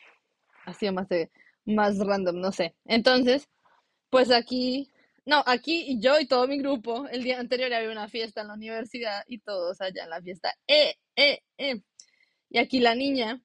[0.66, 1.08] así más,
[1.64, 2.74] más random, no sé.
[2.84, 3.48] Entonces,
[4.10, 4.90] pues aquí
[5.24, 8.54] no, aquí yo y todo mi grupo, el día anterior había una fiesta en la
[8.54, 10.52] universidad y todos allá en la fiesta.
[10.66, 11.82] ¡Eh, eh, eh!
[12.50, 13.40] Y aquí la niña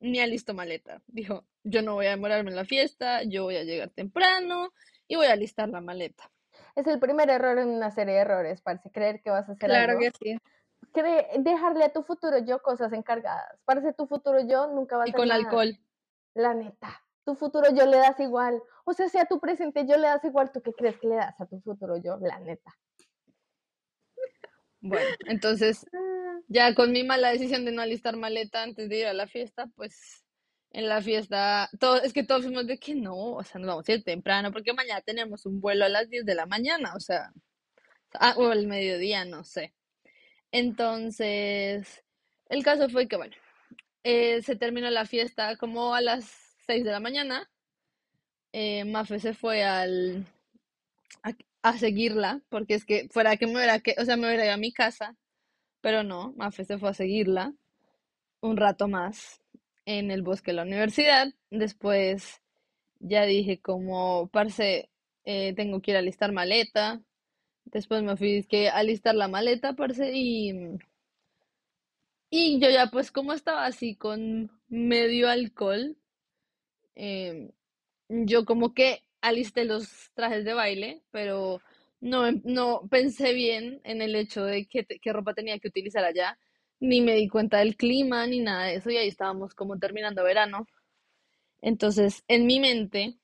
[0.00, 1.02] ni alistó maleta.
[1.06, 4.72] Dijo, yo no voy a demorarme en la fiesta, yo voy a llegar temprano
[5.08, 6.30] y voy a alistar la maleta.
[6.76, 9.68] Es el primer error en una serie de errores, parece creer que vas a hacer
[9.68, 10.00] Claro algo.
[10.00, 10.38] que sí.
[10.92, 13.58] Cre- dejarle a tu futuro yo cosas encargadas.
[13.64, 15.40] Parece tu futuro yo nunca va a Y con nada.
[15.42, 15.76] alcohol.
[16.34, 17.02] La neta.
[17.24, 18.62] Tu futuro yo le das igual.
[18.84, 21.16] O sea, si a tu presente yo le das igual, ¿tú qué crees que le
[21.16, 22.16] das a tu futuro yo?
[22.20, 22.74] La neta.
[24.80, 25.84] Bueno, entonces
[26.48, 29.66] ya con mi mala decisión de no alistar maleta antes de ir a la fiesta,
[29.76, 30.24] pues
[30.78, 33.88] en la fiesta, todo, es que todos fuimos de que no, o sea, nos vamos
[33.88, 37.00] a ir temprano porque mañana tenemos un vuelo a las 10 de la mañana, o
[37.00, 37.32] sea,
[38.14, 39.74] ah, o el mediodía, no sé.
[40.52, 42.04] Entonces,
[42.48, 43.36] el caso fue que, bueno,
[44.04, 46.24] eh, se terminó la fiesta como a las
[46.66, 47.50] 6 de la mañana.
[48.52, 50.26] eh, Mafe se fue al,
[51.22, 54.44] a, a seguirla, porque es que fuera que me hubiera, que, o sea, me hubiera
[54.44, 55.16] ido a mi casa,
[55.82, 57.54] pero no, Mafe se fue a seguirla
[58.40, 59.40] un rato más
[59.88, 61.32] en el bosque de la universidad.
[61.50, 62.42] Después
[63.00, 64.90] ya dije como, parce,
[65.24, 67.00] eh, tengo que ir a alistar maleta.
[67.64, 70.52] Después me fui que a alistar la maleta, parce, y,
[72.30, 75.96] y yo ya pues como estaba así con medio alcohol,
[76.94, 77.50] em,
[78.08, 81.60] yo como que alisté los trajes de baile, pero
[82.00, 86.38] no, no pensé bien en el hecho de qué, qué ropa tenía que utilizar allá,
[86.80, 90.22] ni me di cuenta del clima, ni nada de eso, y ahí estábamos como terminando
[90.24, 90.66] verano.
[91.60, 93.18] Entonces, en mi mente,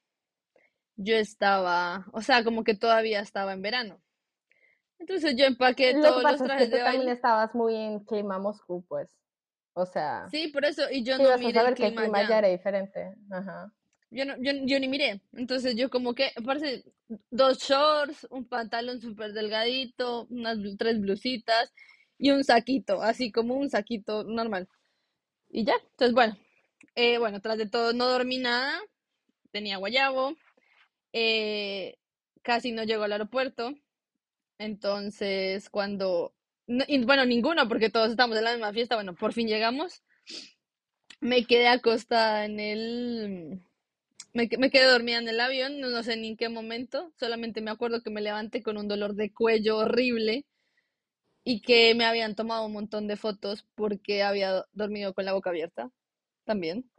[0.97, 4.01] yo estaba, o sea, como que todavía estaba en verano.
[4.99, 7.13] Entonces yo empaqué Lo todos los pasa es que trajes tú de también baile.
[7.13, 9.11] estabas muy en clima Moscú, pues.
[9.75, 11.87] O sea, Sí, por eso, y yo sí no vas a miré el saber que
[11.87, 12.29] el clima clima allá.
[12.31, 13.15] ya era diferente.
[13.31, 13.73] Ajá.
[14.11, 15.21] Yo, no, yo, yo ni miré.
[15.33, 16.85] Entonces yo como que, parece,
[17.31, 21.73] dos shorts, un pantalón súper delgadito, unas tres blusitas
[22.19, 24.69] y un saquito, así como un saquito normal.
[25.51, 26.37] Y ya, entonces bueno,
[26.97, 28.81] eh, bueno, tras de todo no dormí nada,
[29.53, 30.37] tenía guayabo,
[31.13, 31.97] eh,
[32.43, 33.75] casi no llego al aeropuerto,
[34.59, 36.35] entonces cuando,
[36.67, 40.03] no- y bueno, ninguno, porque todos estamos en la misma fiesta, bueno, por fin llegamos,
[41.21, 43.61] me quedé acostada en el,
[44.35, 47.61] me, me quedé dormida en el avión, no, no sé ni en qué momento, solamente
[47.63, 50.47] me acuerdo que me levanté con un dolor de cuello horrible
[51.45, 55.51] y que me habían tomado un montón de fotos porque había dormido con la boca
[55.51, 55.91] abierta
[56.45, 56.91] también.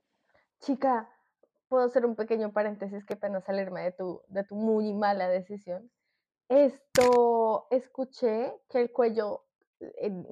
[0.59, 1.09] Chica,
[1.67, 5.91] puedo hacer un pequeño paréntesis, qué pena salirme de tu, de tu muy mala decisión.
[6.47, 9.45] Esto escuché que el cuello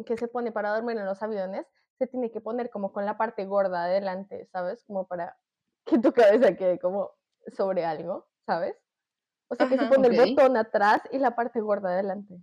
[0.05, 1.65] que se pone para dormir en los aviones
[1.97, 4.83] se tiene que poner como con la parte gorda adelante, ¿sabes?
[4.85, 5.37] Como para
[5.85, 7.11] que tu cabeza quede como
[7.55, 8.75] sobre algo, ¿sabes?
[9.47, 12.39] O sea, que se pone el botón atrás y la parte gorda adelante.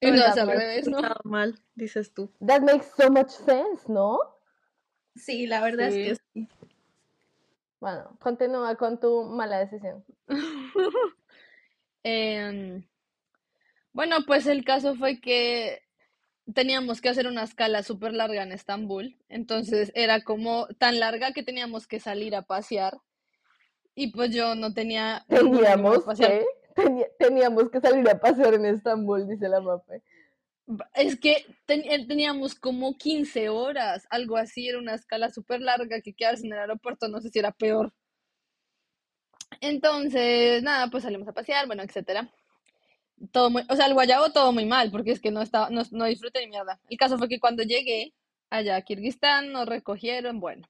[0.00, 0.98] Y lo Oiga, hace al revés, ¿no?
[0.98, 2.30] Estaba mal, dices tú.
[2.46, 4.18] That makes so much sense, ¿no?
[5.14, 6.00] Sí, la verdad Sí.
[6.02, 6.48] es que sí.
[7.80, 10.04] Bueno, continúa con tu mala decisión.
[12.08, 12.86] Em,
[13.92, 15.82] bueno, pues el caso fue que
[16.54, 21.42] teníamos que hacer una escala súper larga en Estambul, entonces era como tan larga que
[21.42, 22.98] teníamos que salir a pasear
[23.96, 26.44] y pues yo no tenía Teníamos que,
[27.18, 30.02] teníamos que salir a pasear en Estambul, dice la Mape.
[30.94, 36.14] Es que eh, teníamos como 15 horas, algo así, era una escala súper larga que
[36.14, 37.92] quedarse en el aeropuerto, no sé si era peor.
[39.60, 42.30] Entonces, nada, pues salimos a pasear, bueno, etcétera.
[43.32, 45.82] Todo muy, o sea, el guayabo todo muy mal, porque es que no estaba, no,
[45.92, 46.80] no disfruté ni mierda.
[46.88, 48.12] El caso fue que cuando llegué
[48.50, 50.68] allá a Kirguistán, nos recogieron, bueno,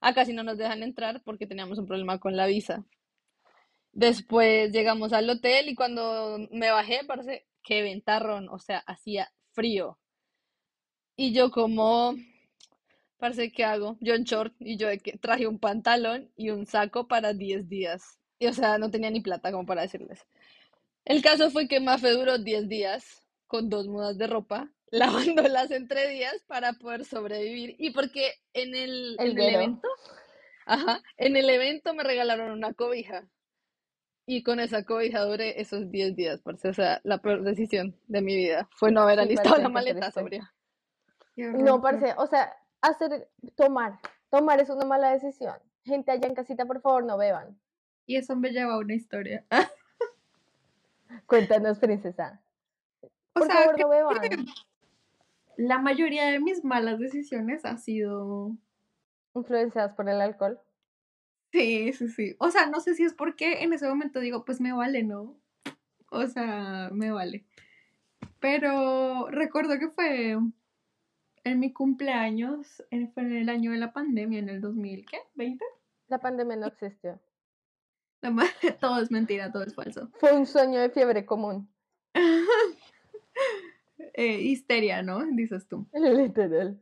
[0.00, 2.84] acá sí no nos dejan entrar porque teníamos un problema con la visa.
[3.98, 9.98] Después llegamos al hotel y cuando me bajé, parece que ventarrón, o sea, hacía frío.
[11.16, 12.14] Y yo como,
[13.16, 13.96] parece ¿qué hago?
[14.00, 18.20] Yo en short y yo que traje un pantalón y un saco para 10 días.
[18.38, 20.24] Y o sea, no tenía ni plata como para decirles.
[21.04, 26.06] El caso fue que Mafe duró 10 días con dos mudas de ropa, lavándolas entre
[26.06, 27.74] días para poder sobrevivir.
[27.80, 29.88] Y porque en el, El en el evento,
[30.66, 33.28] ajá, en el evento me regalaron una cobija.
[34.30, 36.68] Y con esa cobija duré esos 10 días, parce.
[36.68, 40.52] O sea, la peor decisión de mi vida fue no haber alistado la maleta sobria.
[41.34, 45.54] No, parce, o sea, hacer, tomar, tomar es una mala decisión.
[45.82, 47.58] Gente allá en casita, por favor, no beban.
[48.04, 49.46] Y eso me lleva a una historia.
[51.26, 52.42] Cuéntanos, princesa.
[53.00, 54.46] O Por sea, favor, que no beban.
[55.56, 58.52] la mayoría de mis malas decisiones ha sido...
[59.34, 60.60] Influenciadas por el alcohol.
[61.52, 62.36] Sí, sí, sí.
[62.38, 65.36] O sea, no sé si es porque en ese momento digo, pues me vale, ¿no?
[66.10, 67.44] O sea, me vale.
[68.40, 70.36] Pero recuerdo que fue
[71.44, 75.18] en mi cumpleaños, en- fue en el año de la pandemia, en el 2000, ¿qué?
[75.36, 75.58] ¿20?
[76.08, 77.20] La pandemia no existió.
[78.20, 78.30] La
[78.80, 80.10] todo es mentira, todo es falso.
[80.18, 81.68] Fue un sueño de fiebre común.
[84.14, 85.24] Eh, histeria, ¿no?
[85.26, 85.86] Dices tú.
[85.92, 86.80] Literal.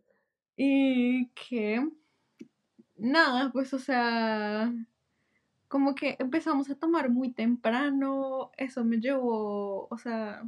[0.56, 1.86] Y que,
[2.96, 4.72] nada, pues, o sea,
[5.68, 10.44] como que empezamos a tomar muy temprano, eso me llevó, o sea,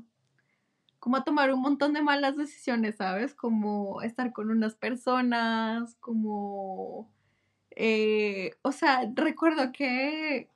[1.00, 3.34] como a tomar un montón de malas decisiones, ¿sabes?
[3.34, 7.10] Como estar con unas personas, como,
[7.70, 10.50] eh, o sea, recuerdo que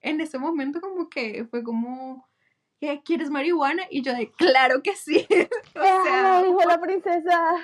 [0.00, 2.28] en ese momento como que fue como,
[2.80, 3.84] ¿qué, ¿quieres marihuana?
[3.90, 5.26] Y yo de, claro que sí.
[5.76, 7.56] o sea, ¡Ah, dijo la princesa!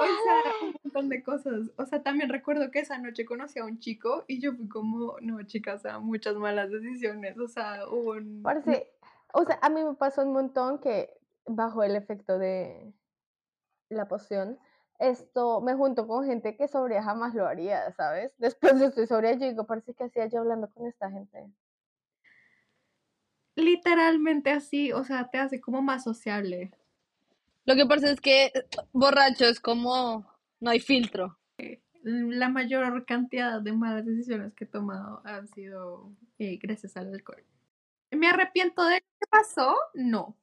[0.00, 1.70] O sea, un montón de cosas.
[1.76, 5.16] O sea, también recuerdo que esa noche conocí a un chico y yo fui como,
[5.20, 7.38] no, chicas, o sea, muchas malas decisiones.
[7.38, 8.42] O sea, hubo un...
[8.42, 8.90] Parce,
[9.32, 11.10] o sea, a mí me pasó un montón que
[11.46, 12.92] bajo el efecto de
[13.88, 14.58] la poción,
[14.98, 18.32] esto me junto con gente que sobria jamás lo haría, ¿sabes?
[18.38, 21.50] Después de estoy sobria, yo digo, parece que hacía yo hablando con esta gente.
[23.56, 26.72] Literalmente así, o sea, te hace como más sociable.
[27.64, 28.52] Lo que pasa es que
[28.92, 30.26] borracho es como,
[30.60, 31.38] no hay filtro.
[32.02, 37.42] La mayor cantidad de malas decisiones que he tomado han sido eh, gracias al alcohol.
[38.10, 39.74] ¿Me arrepiento de lo que pasó?
[39.94, 40.36] No.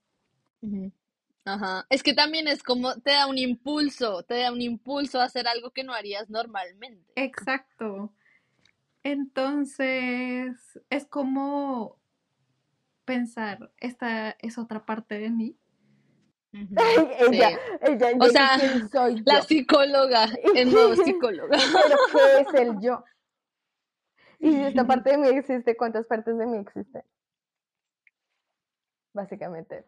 [1.46, 1.86] Ajá.
[1.90, 5.48] Es que también es como, te da un impulso, te da un impulso a hacer
[5.48, 7.14] algo que no harías normalmente.
[7.16, 8.14] Exacto.
[9.04, 12.00] Entonces, es como
[13.06, 15.58] pensar, esta es otra parte de mí.
[17.20, 17.92] Ella, Sí.
[17.92, 21.58] ella, O sea, quién soy yo, La psicóloga, el nuevo psicóloga.
[21.74, 23.04] pero ¿qué es el yo?
[24.40, 27.04] Y si esta parte de mí existe, ¿cuántas partes de mí existen?
[29.14, 29.86] Básicamente.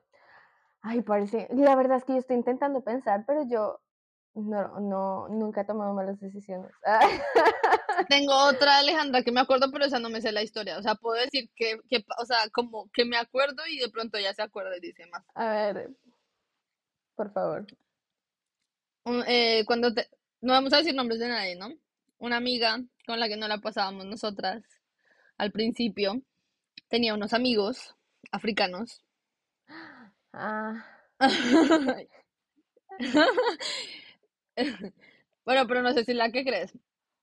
[0.81, 3.79] Ay, parece, la verdad es que yo estoy intentando pensar, pero yo
[4.35, 6.71] no, no, nunca he tomado malas decisiones.
[8.09, 10.77] Tengo otra Alejandra que me acuerdo, pero esa no me sé la historia.
[10.77, 14.19] O sea, puedo decir que, que, o sea, como que me acuerdo y de pronto
[14.19, 15.23] ya se acuerda y dice más.
[15.35, 15.91] A ver,
[17.15, 17.65] por favor.
[19.05, 20.07] Un- eh, cuando te,
[20.41, 21.69] no vamos a decir nombres de nadie, ¿no?
[22.19, 24.63] Una amiga con la que no la pasábamos nosotras
[25.37, 26.21] al principio
[26.89, 27.95] tenía unos amigos
[28.31, 29.03] africanos.
[30.33, 30.83] Ah,
[35.45, 36.73] Bueno, pero no sé si la que crees.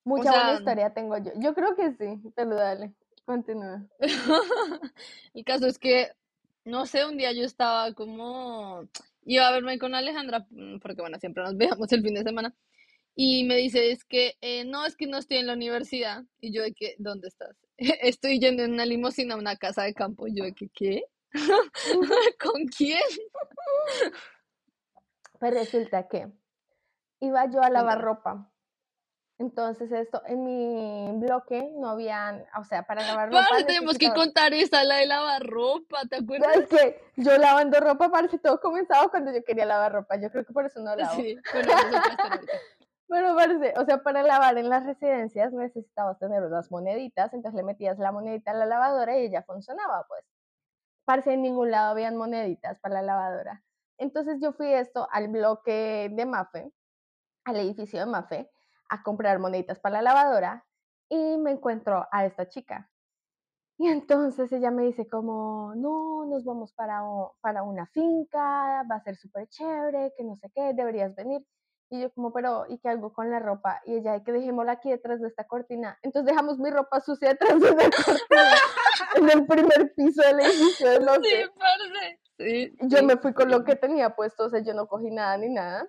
[0.04, 1.32] mucha sea, buena historia tengo yo.
[1.36, 2.92] Yo creo que sí, pero dale,
[3.24, 3.82] continúa.
[5.34, 6.12] El caso es que
[6.64, 8.88] no sé, un día yo estaba como,
[9.22, 12.54] iba a verme con Alejandra, mm, porque bueno, siempre nos veamos el fin de semana,
[13.14, 16.52] y me dice, es que, eh, no, es que no estoy en la universidad, y
[16.52, 17.56] yo de que, ¿dónde estás?
[18.02, 21.04] Estoy yendo en una limusina a una casa de campo, y yo de que, ¿qué?
[22.40, 23.00] ¿Con quién?
[25.38, 26.28] Pues resulta que
[27.20, 28.52] iba yo a lavar ropa.
[29.40, 34.12] Entonces esto, en mi bloque no habían, o sea, para lavar ropa Parce, tenemos que
[34.12, 36.58] contar esa, la de lavar ropa, ¿te acuerdas?
[36.58, 40.16] Es que yo lavando ropa, parece todo comenzaba cuando yo quería lavar ropa.
[40.16, 41.14] Yo creo que por eso no lavo.
[41.14, 41.72] Sí, bueno.
[43.08, 47.62] Pero parece, o sea, para lavar en las residencias necesitabas tener unas moneditas, entonces le
[47.62, 50.22] metías la monedita a la lavadora y ella funcionaba, pues.
[51.06, 53.64] Parece en ningún lado habían moneditas para la lavadora.
[53.96, 56.70] Entonces yo fui esto al bloque de Mafe,
[57.44, 58.50] al edificio de Mafe,
[58.90, 60.66] a comprar moneditas para la lavadora
[61.08, 62.90] y me encuentro a esta chica.
[63.78, 67.00] Y entonces ella me dice como, no, nos vamos para,
[67.40, 71.42] para una finca, va a ser súper chévere, que no sé qué, deberías venir.
[71.88, 73.80] Y yo como, pero, ¿y qué hago con la ropa?
[73.86, 75.98] Y ella, "Ay, que dejémosla aquí detrás de esta cortina.
[76.02, 78.18] Entonces dejamos mi ropa sucia detrás de la cortina,
[79.16, 81.30] en el primer piso del edificio de Sí.
[82.38, 85.10] Sí, Yo sí, me fui con lo que tenía puesto, o sea, yo no cogí
[85.10, 85.88] nada ni nada.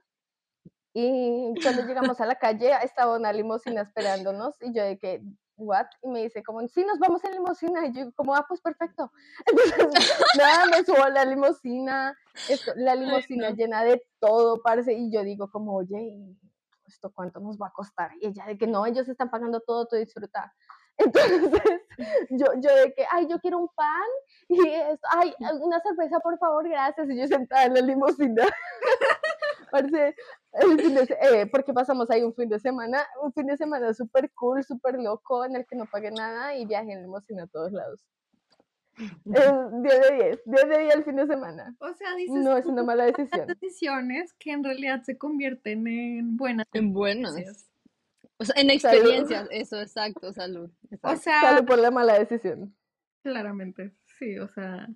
[0.93, 5.23] Y cuando llegamos a la calle, estaba una limusina esperándonos y yo de que,
[5.55, 5.85] ¿what?
[6.01, 7.85] Y me dice como, sí, nos vamos en limusina.
[7.87, 9.11] Y yo como, ah, pues perfecto.
[9.45, 12.17] Entonces, nada, me subo a la limusina,
[12.49, 13.55] esto, la limusina no.
[13.55, 16.37] llena de todo, parece, y yo digo como, oye, ¿y
[16.87, 18.11] esto cuánto nos va a costar?
[18.19, 20.53] Y ella de que no, ellos están pagando todo, tú disfruta.
[20.97, 21.61] Entonces,
[22.29, 24.09] yo, yo de que, ay, yo quiero un pan
[24.49, 27.09] y esto, ay, una cerveza, por favor, gracias.
[27.09, 28.43] Y yo sentada en la limusina.
[29.71, 30.15] Parce,
[30.53, 33.57] el fin de se- eh, porque pasamos ahí un fin de semana, un fin de
[33.57, 37.43] semana súper cool, súper loco, en el que no pagué nada y viajé en limusina
[37.43, 38.01] a todos lados.
[38.97, 41.75] Eh, 10 de 10, 10 de 10 el fin de semana.
[41.79, 43.47] O sea, dices No es una mala decisión.
[43.47, 47.31] decisiones que en realidad se convierten en buenas En buenas.
[47.31, 47.71] experiencias.
[48.37, 48.95] O sea, en Salud.
[48.97, 50.69] experiencias, eso, exacto, salud.
[50.69, 51.21] O exacto.
[51.21, 52.75] sea, Salud por la mala decisión.
[53.23, 54.87] claramente, sí, o sea,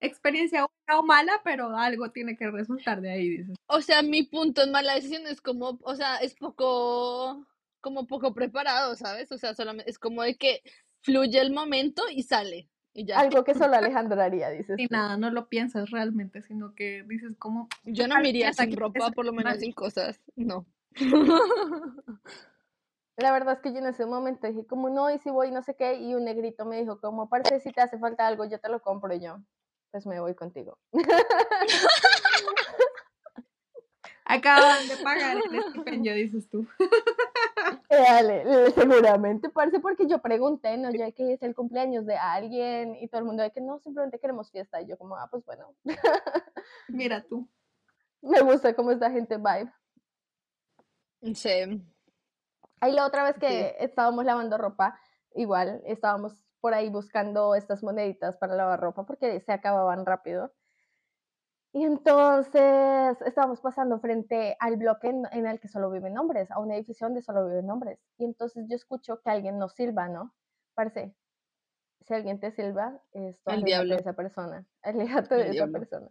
[0.00, 3.56] experiencia buena o mala, pero algo tiene que resultar de ahí, dices.
[3.66, 7.46] O sea, mi punto en mala decisión es como, o sea, es poco,
[7.80, 9.30] como poco preparado, ¿sabes?
[9.32, 10.62] O sea, solamente es como de que
[11.02, 12.68] fluye el momento y sale.
[12.92, 13.20] Y ya.
[13.20, 14.78] Algo que solo Alejandra haría, dices.
[14.78, 14.94] Y tú.
[14.94, 19.10] nada, no lo piensas realmente, sino que dices como, Yo no me iría sin ropa,
[19.10, 19.60] por lo menos mal.
[19.60, 20.20] sin cosas.
[20.34, 20.66] No.
[23.18, 25.62] La verdad es que yo en ese momento dije como no, y si voy no
[25.62, 28.60] sé qué, y un negrito me dijo como, parce, si te hace falta algo, yo
[28.60, 29.38] te lo compro y yo.
[29.96, 30.78] Pues me voy contigo.
[34.26, 36.66] acaban de pagar el estipendio, dices tú.
[37.88, 40.90] Eh, dale, seguramente, parce, porque yo pregunté, ¿no?
[40.90, 44.18] Ya que es el cumpleaños de alguien y todo el mundo de que no, simplemente
[44.18, 44.82] queremos fiesta.
[44.82, 45.74] Y yo como, ah, pues bueno,
[46.88, 47.48] Mira tú.
[48.20, 49.72] me gusta cómo esta gente vibe.
[51.34, 51.82] Sí.
[52.80, 53.40] Ahí la otra vez Sí.
[53.40, 55.00] que estábamos lavando ropa,
[55.34, 60.52] igual estábamos por ahí buscando estas moneditas para lavar ropa porque se acababan rápido.
[61.72, 66.58] Y entonces estábamos pasando frente al bloque en, en el que solo viven hombres, a
[66.58, 67.98] un edificio donde solo viven hombres.
[68.16, 70.34] Y entonces yo escucho que alguien nos silba, ¿no?
[70.74, 71.14] Parece,
[72.00, 73.94] si alguien te silba, esto, El diablo.
[73.94, 75.78] de esa persona, aléjate de El esa diablo.
[75.78, 76.10] persona.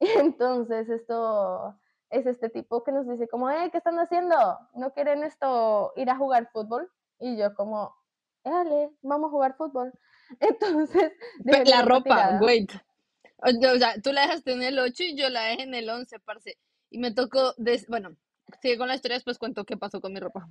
[0.00, 1.78] Y entonces esto
[2.08, 4.36] es este tipo que nos dice como, eh, ¿qué están haciendo?
[4.74, 6.90] ¿No quieren esto ir a jugar fútbol?
[7.18, 7.94] Y yo como,
[8.44, 9.92] dale, vamos a jugar fútbol.
[10.40, 11.12] Entonces,
[11.44, 12.40] La ropa, tirada.
[12.40, 12.70] wait.
[13.42, 16.18] O sea, tú la dejaste en el 8 y yo la dejé en el 11,
[16.20, 16.58] parce.
[16.90, 18.14] Y me tocó, des- bueno,
[18.60, 20.46] sigue con la historia, después cuento qué pasó con mi ropa.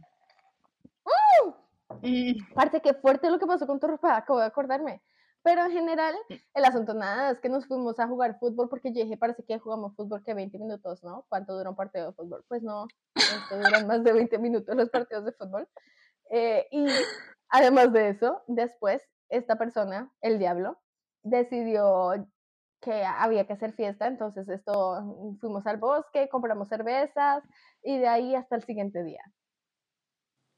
[2.01, 5.01] Mm, Parte que fuerte lo que pasó con tu ropa, acabo de acordarme.
[5.41, 6.15] Pero en general,
[6.53, 9.57] el asunto nada, es que nos fuimos a jugar fútbol porque yo dije, parece que
[9.57, 11.25] jugamos fútbol que 20 minutos, ¿no?
[11.29, 12.43] ¿Cuánto dura un partido de fútbol?
[12.47, 15.67] Pues no, esto duran más de 20 minutos los partidos de fútbol.
[16.29, 16.85] Eh, y
[17.49, 20.79] además de eso, después, esta persona, el diablo,
[21.23, 22.13] decidió
[22.81, 27.43] que había que hacer fiesta, entonces esto, fuimos al bosque, compramos cervezas
[27.83, 29.21] y de ahí hasta el siguiente día,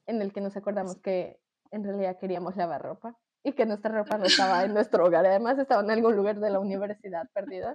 [0.06, 1.40] en el que nos acordamos que
[1.70, 5.58] en realidad queríamos lavar ropa y que nuestra ropa no estaba en nuestro hogar, además
[5.58, 7.72] estaba en algún lugar de la universidad perdida.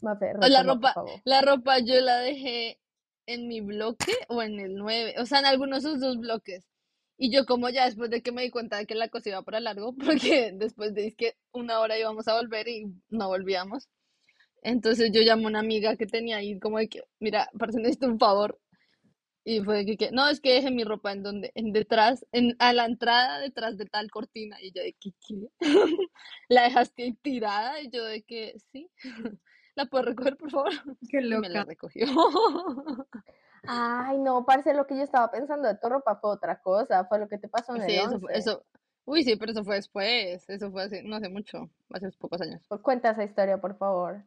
[0.00, 0.94] Mafe, La ropa,
[1.24, 2.80] la ropa yo la dejé
[3.26, 6.64] en mi bloque o en el 9, o sea, en algunos de esos dos bloques.
[7.18, 9.42] Y yo como ya después de que me di cuenta de que la cosa iba
[9.42, 13.88] para largo, porque después de que una hora íbamos a volver y no volvíamos.
[14.62, 18.06] Entonces yo llamé a una amiga que tenía ahí como de que, mira, parece necesito
[18.08, 18.60] un favor.
[19.44, 22.54] Y fue que, que, no, es que dejé mi ropa en donde, en detrás, en,
[22.58, 24.58] a la entrada detrás de tal cortina.
[24.62, 25.48] Y yo de que, ¿qué?
[26.48, 27.80] La dejaste ahí tirada.
[27.82, 28.90] Y yo de que, sí.
[29.76, 30.72] ¿La puedo recoger, por favor?
[31.08, 31.64] Qué Y me la loca.
[31.64, 32.06] recogió.
[33.70, 37.18] Ay, no, parece lo que yo estaba pensando de tu ropa fue otra cosa, fue
[37.18, 38.38] lo que te pasó en Sí, el eso fue, 11.
[38.38, 38.64] eso.
[39.04, 40.44] Uy, sí, pero eso fue después.
[40.48, 42.62] Eso fue hace, no hace mucho, hace pocos años.
[42.66, 44.24] Pues Cuenta esa historia, por favor.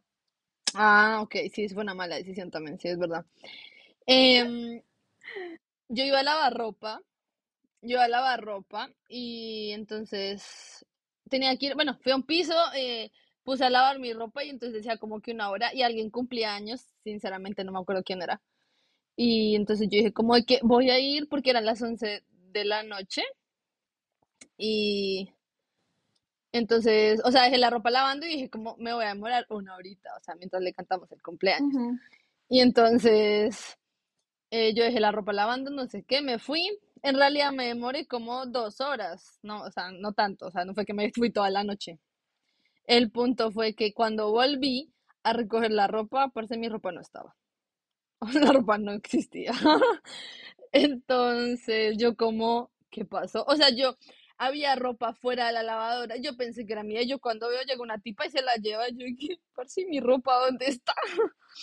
[0.76, 3.26] Ah, ok, sí, fue una mala decisión también, sí, es verdad.
[4.08, 4.82] Em,
[5.90, 7.02] yo iba a lavar ropa,
[7.82, 10.86] yo iba a lavar ropa y entonces
[11.30, 13.12] tenía que ir, bueno, fui a un piso, eh,
[13.44, 16.56] puse a lavar mi ropa y entonces decía como que una hora y alguien cumplía
[16.56, 18.42] años, sinceramente no me acuerdo quién era.
[19.24, 22.82] Y entonces yo dije como que voy a ir porque eran las 11 de la
[22.82, 23.22] noche
[24.58, 25.30] y
[26.52, 29.76] entonces, o sea, dejé la ropa lavando y dije como me voy a demorar una
[29.76, 32.00] horita, o sea, mientras le cantamos el cumpleaños.
[32.50, 33.78] Y entonces
[34.50, 36.80] eh, yo dejé la ropa lavando, no sé qué, me fui.
[37.04, 40.74] En realidad me demoré como dos horas, no, o sea, no tanto, o sea, no
[40.74, 42.00] fue que me fui toda la noche.
[42.86, 44.92] El punto fue que cuando volví
[45.22, 47.36] a recoger la ropa, parece mi ropa no estaba.
[48.34, 49.52] La ropa no existía.
[50.72, 53.44] Entonces yo como, ¿qué pasó?
[53.48, 53.98] O sea, yo
[54.38, 57.82] había ropa fuera de la lavadora, yo pensé que era mía, yo cuando veo llega
[57.82, 60.94] una tipa y se la lleva, yo dije, si mi ropa, ¿dónde está?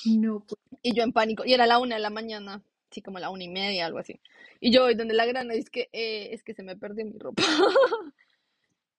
[0.04, 3.18] No, pues, Y yo en pánico, y era la una de la mañana, sí, como
[3.18, 4.20] la una y media, algo así.
[4.60, 7.04] Y yo voy donde la grana, y es que, eh, es que se me perdió
[7.04, 7.42] mi ropa.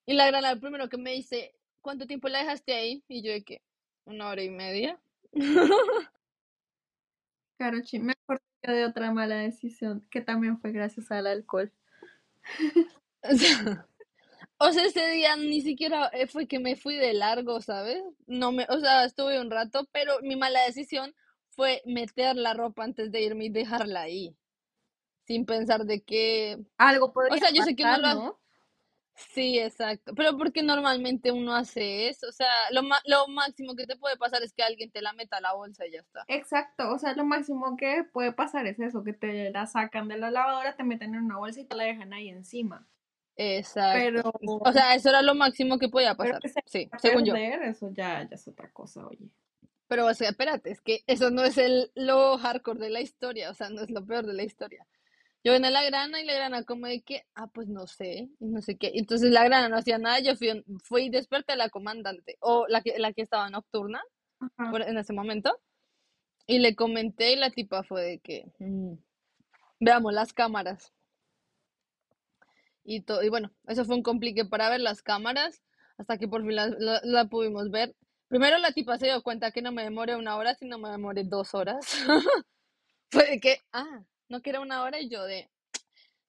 [0.05, 3.03] Y la grana, lo primero que me dice, ¿cuánto tiempo la dejaste ahí?
[3.07, 3.61] Y yo de que,
[4.05, 4.99] una hora y media.
[7.59, 11.73] Carochi, me acordé de otra mala decisión que también fue gracias al alcohol.
[13.21, 13.85] O sea,
[14.57, 18.01] o sea, ese día ni siquiera eh, fue que me fui de largo, ¿sabes?
[18.27, 21.13] No me, o sea, estuve un rato, pero mi mala decisión
[21.49, 24.37] fue meter la ropa antes de irme y dejarla ahí,
[25.25, 28.39] sin pensar de que, Algo podría sea, yo sé que uno pasar, lo- ¿no?
[29.33, 33.85] Sí, exacto, pero porque normalmente uno hace eso, o sea, lo, ma- lo máximo que
[33.87, 36.27] te puede pasar es que alguien te la meta a la bolsa y ya está.
[36.27, 40.17] Exacto, o sea, lo máximo que puede pasar es eso, que te la sacan de
[40.17, 42.87] la lavadora, te meten en una bolsa y te la dejan ahí encima.
[43.35, 44.21] Exacto.
[44.21, 44.31] Pero,
[44.63, 47.25] O sea, eso era lo máximo que podía pero pasar, que se sí, a según
[47.25, 47.33] yo.
[47.33, 49.29] perder, eso ya, ya es otra cosa, oye.
[49.87, 53.49] Pero, o sea, espérate, es que eso no es el, lo hardcore de la historia,
[53.49, 54.85] o sea, no es lo peor de la historia.
[55.43, 58.29] Yo ven a la grana y la grana como de que, ah, pues no sé,
[58.39, 58.91] y no sé qué.
[58.95, 62.81] Entonces la grana no hacía nada, yo fui, fui desperté a la comandante, o la
[62.81, 64.01] que, la que estaba nocturna
[64.71, 65.59] por- en ese momento,
[66.47, 68.95] y le comenté y la tipa fue de que, "Mm,
[69.81, 70.93] veamos las cámaras.
[72.83, 75.61] Y, y bueno, eso fue un complique para ver las cámaras,
[75.97, 77.95] hasta que por fin la, la- la pudimos ver.
[78.27, 81.23] Primero la tipa se dio cuenta que no me demoré una hora, sino me demoré
[81.23, 81.79] dos horas.
[83.11, 85.49] Fue de que, ah, no que era una hora y yo de,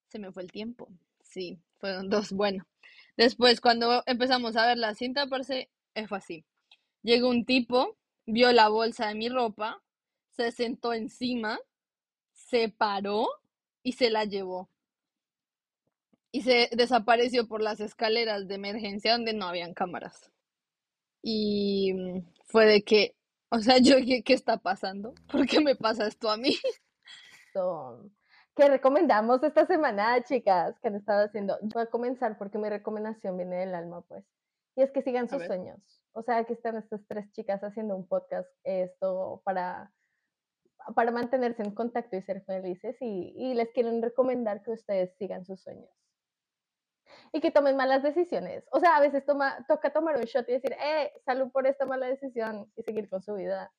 [0.08, 0.88] se me fue el tiempo.
[1.22, 2.32] Sí, fueron dos.
[2.32, 2.66] Bueno,
[3.16, 6.44] después cuando empezamos a ver la cinta, parce, eh, fue así.
[7.02, 7.96] Llegó un tipo,
[8.26, 9.82] vio la bolsa de mi ropa,
[10.30, 11.58] se sentó encima,
[12.32, 13.28] se paró
[13.82, 14.68] y se la llevó.
[16.32, 20.30] Y se desapareció por las escaleras de emergencia donde no habían cámaras.
[21.22, 23.14] Y mm, fue de que,
[23.50, 25.14] o sea, yo dije, ¿qué está pasando?
[25.30, 26.56] ¿Por qué me pasa esto a mí?
[27.52, 28.14] Son-
[28.56, 30.78] ¿Qué recomendamos esta semana, chicas?
[30.80, 31.58] que han estado haciendo?
[31.62, 34.24] Voy a comenzar porque mi recomendación viene del alma, pues.
[34.76, 36.02] Y es que sigan sus sueños.
[36.12, 39.92] O sea, que están estas tres chicas haciendo un podcast, esto para,
[40.94, 42.96] para mantenerse en contacto y ser felices.
[43.00, 45.90] Y, y les quieren recomendar que ustedes sigan sus sueños.
[47.32, 48.64] Y que tomen malas decisiones.
[48.72, 51.86] O sea, a veces toma, toca tomar un shot y decir, eh, salud por esta
[51.86, 53.72] mala decisión y seguir con su vida.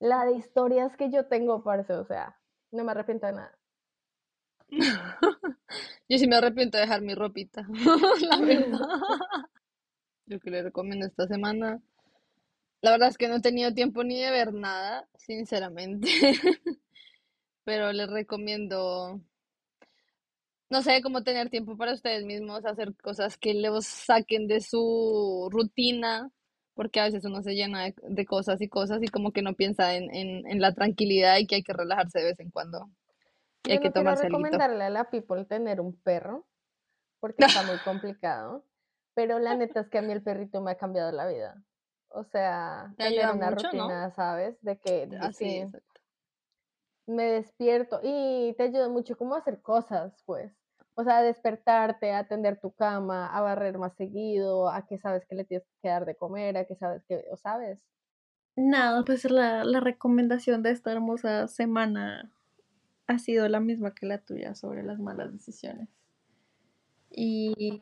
[0.00, 2.36] La de historias que yo tengo, parce, o sea,
[2.72, 3.58] no me arrepiento de nada.
[6.08, 7.66] Yo sí me arrepiento de dejar mi ropita,
[8.30, 8.78] la verdad.
[10.26, 11.80] Yo que le recomiendo esta semana.
[12.80, 16.08] La verdad es que no he tenido tiempo ni de ver nada, sinceramente.
[17.64, 19.20] Pero les recomiendo,
[20.70, 25.48] no sé, cómo tener tiempo para ustedes mismos, hacer cosas que los saquen de su
[25.50, 26.30] rutina,
[26.78, 29.54] porque a veces uno se llena de, de cosas y cosas y como que no
[29.54, 32.90] piensa en, en, en la tranquilidad y que hay que relajarse de vez en cuando.
[33.64, 34.58] Y hay que no quiero tomarse alguito.
[34.58, 36.46] recomendarle a la people tener un perro,
[37.20, 38.64] porque está muy complicado,
[39.14, 41.62] pero la neta es que a mí el perrito me ha cambiado la vida.
[42.10, 43.90] O sea, Te tener una mucho, ¿no?
[43.90, 44.56] rutina, ¿sabes?
[44.62, 45.70] De que Así sí, es.
[47.06, 50.52] me despierto y te ayuda mucho como a hacer cosas, pues.
[50.98, 55.24] O sea, a despertarte, a atender tu cama, a barrer más seguido, a que sabes
[55.26, 57.84] que le tienes que dar de comer, a que sabes que, o sabes.
[58.56, 62.32] Nada, pues la, la recomendación de esta hermosa semana
[63.06, 65.88] ha sido la misma que la tuya sobre las malas decisiones.
[67.12, 67.80] Y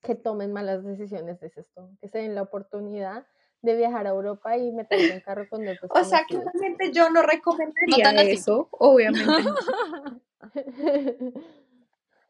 [0.00, 1.90] Que tomen malas decisiones, dices tú.
[2.00, 3.26] Que se den la oportunidad
[3.60, 7.20] de viajar a Europa y meterse en carro con dos O sea, claramente yo no
[7.20, 8.30] recomendaría así.
[8.30, 9.30] eso, obviamente.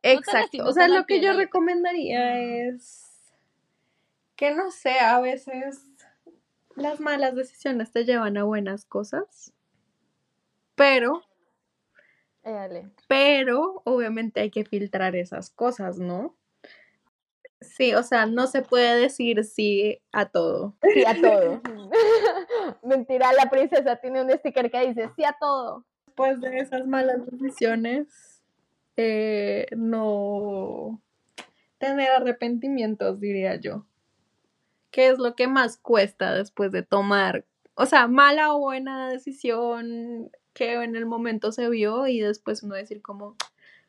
[0.05, 0.65] Exacto.
[0.65, 3.33] o sea, lo que yo recomendaría es
[4.37, 5.81] que no sé, a veces
[6.77, 9.53] las malas decisiones te llevan a buenas cosas,
[10.75, 11.23] pero,
[13.09, 16.37] pero obviamente hay que filtrar esas cosas, ¿no?
[17.63, 20.77] Sí, o sea, no se puede decir sí a todo.
[20.93, 21.63] Sí a todo.
[22.83, 25.87] Mentira, la princesa tiene un sticker que dice sí a todo.
[26.07, 28.34] Después de esas malas decisiones,
[28.97, 31.01] eh, no
[31.79, 33.85] tener arrepentimientos, diría yo.
[34.91, 40.31] ¿Qué es lo que más cuesta después de tomar, o sea, mala o buena decisión
[40.53, 43.37] que en el momento se vio y después uno decir como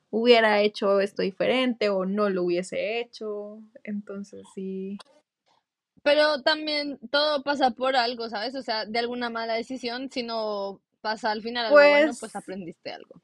[0.10, 3.60] hubiera hecho esto diferente o no lo hubiese hecho?
[3.84, 4.98] Entonces sí.
[6.02, 8.56] Pero también todo pasa por algo, ¿sabes?
[8.56, 12.36] O sea, de alguna mala decisión, si no pasa al final algo bueno, Pues- pues
[12.36, 13.22] aprendiste algo.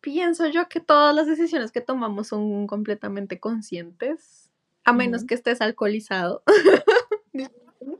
[0.00, 4.50] Pienso yo que todas las decisiones que tomamos son completamente conscientes,
[4.84, 6.42] a menos que estés alcoholizado.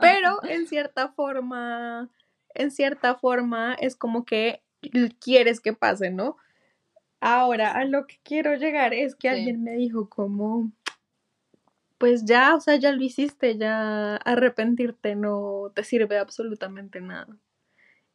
[0.00, 2.08] Pero en cierta forma,
[2.54, 4.62] en cierta forma es como que
[5.20, 6.36] quieres que pase, ¿no?
[7.20, 9.34] Ahora, a lo que quiero llegar es que Sí.
[9.36, 10.70] alguien me dijo como,
[11.98, 17.36] pues ya, o sea, ya lo hiciste, ya arrepentirte no te sirve absolutamente nada.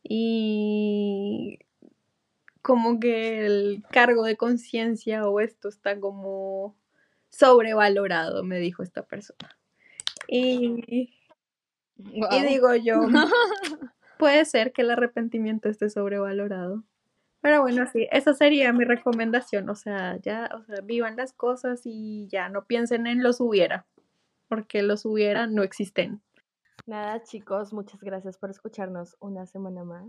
[0.07, 1.59] Y
[2.61, 6.75] como que el cargo de conciencia o esto está como
[7.29, 9.57] sobrevalorado, me dijo esta persona.
[10.27, 11.11] Y,
[11.97, 13.01] y digo yo,
[14.19, 16.83] puede ser que el arrepentimiento esté sobrevalorado.
[17.41, 19.69] Pero bueno, sí, esa sería mi recomendación.
[19.69, 23.85] O sea, ya, o sea, vivan las cosas y ya no piensen en los hubiera,
[24.47, 26.21] porque los hubiera no existen.
[26.85, 30.07] Nada, chicos, muchas gracias por escucharnos una semana más.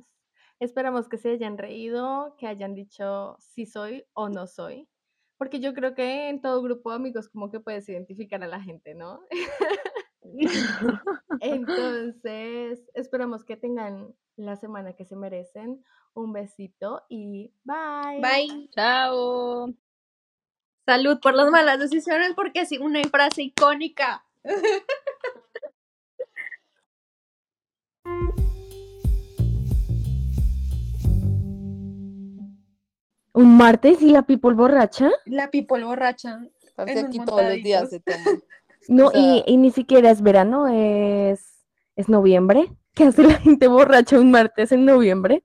[0.61, 4.89] Esperamos que se hayan reído, que hayan dicho si soy o no soy,
[5.39, 8.61] porque yo creo que en todo grupo de amigos como que puedes identificar a la
[8.61, 9.21] gente, ¿no?
[11.41, 15.85] Entonces, esperamos que tengan la semana que se merecen.
[16.15, 18.21] Un besito y bye.
[18.23, 18.71] Bye.
[18.75, 19.75] Chao.
[20.87, 24.25] Salud por las malas decisiones, porque es una frase icónica.
[33.37, 35.11] ¿Un martes y la people borracha?
[35.27, 36.41] La people borracha.
[36.75, 38.19] Parce, En aquí todos los días se toma.
[38.89, 41.65] No, O sea- y, y ni siquiera es verano, es,
[41.97, 42.71] es noviembre.
[42.95, 45.45] ¿Qué hace la gente borracha un martes en noviembre?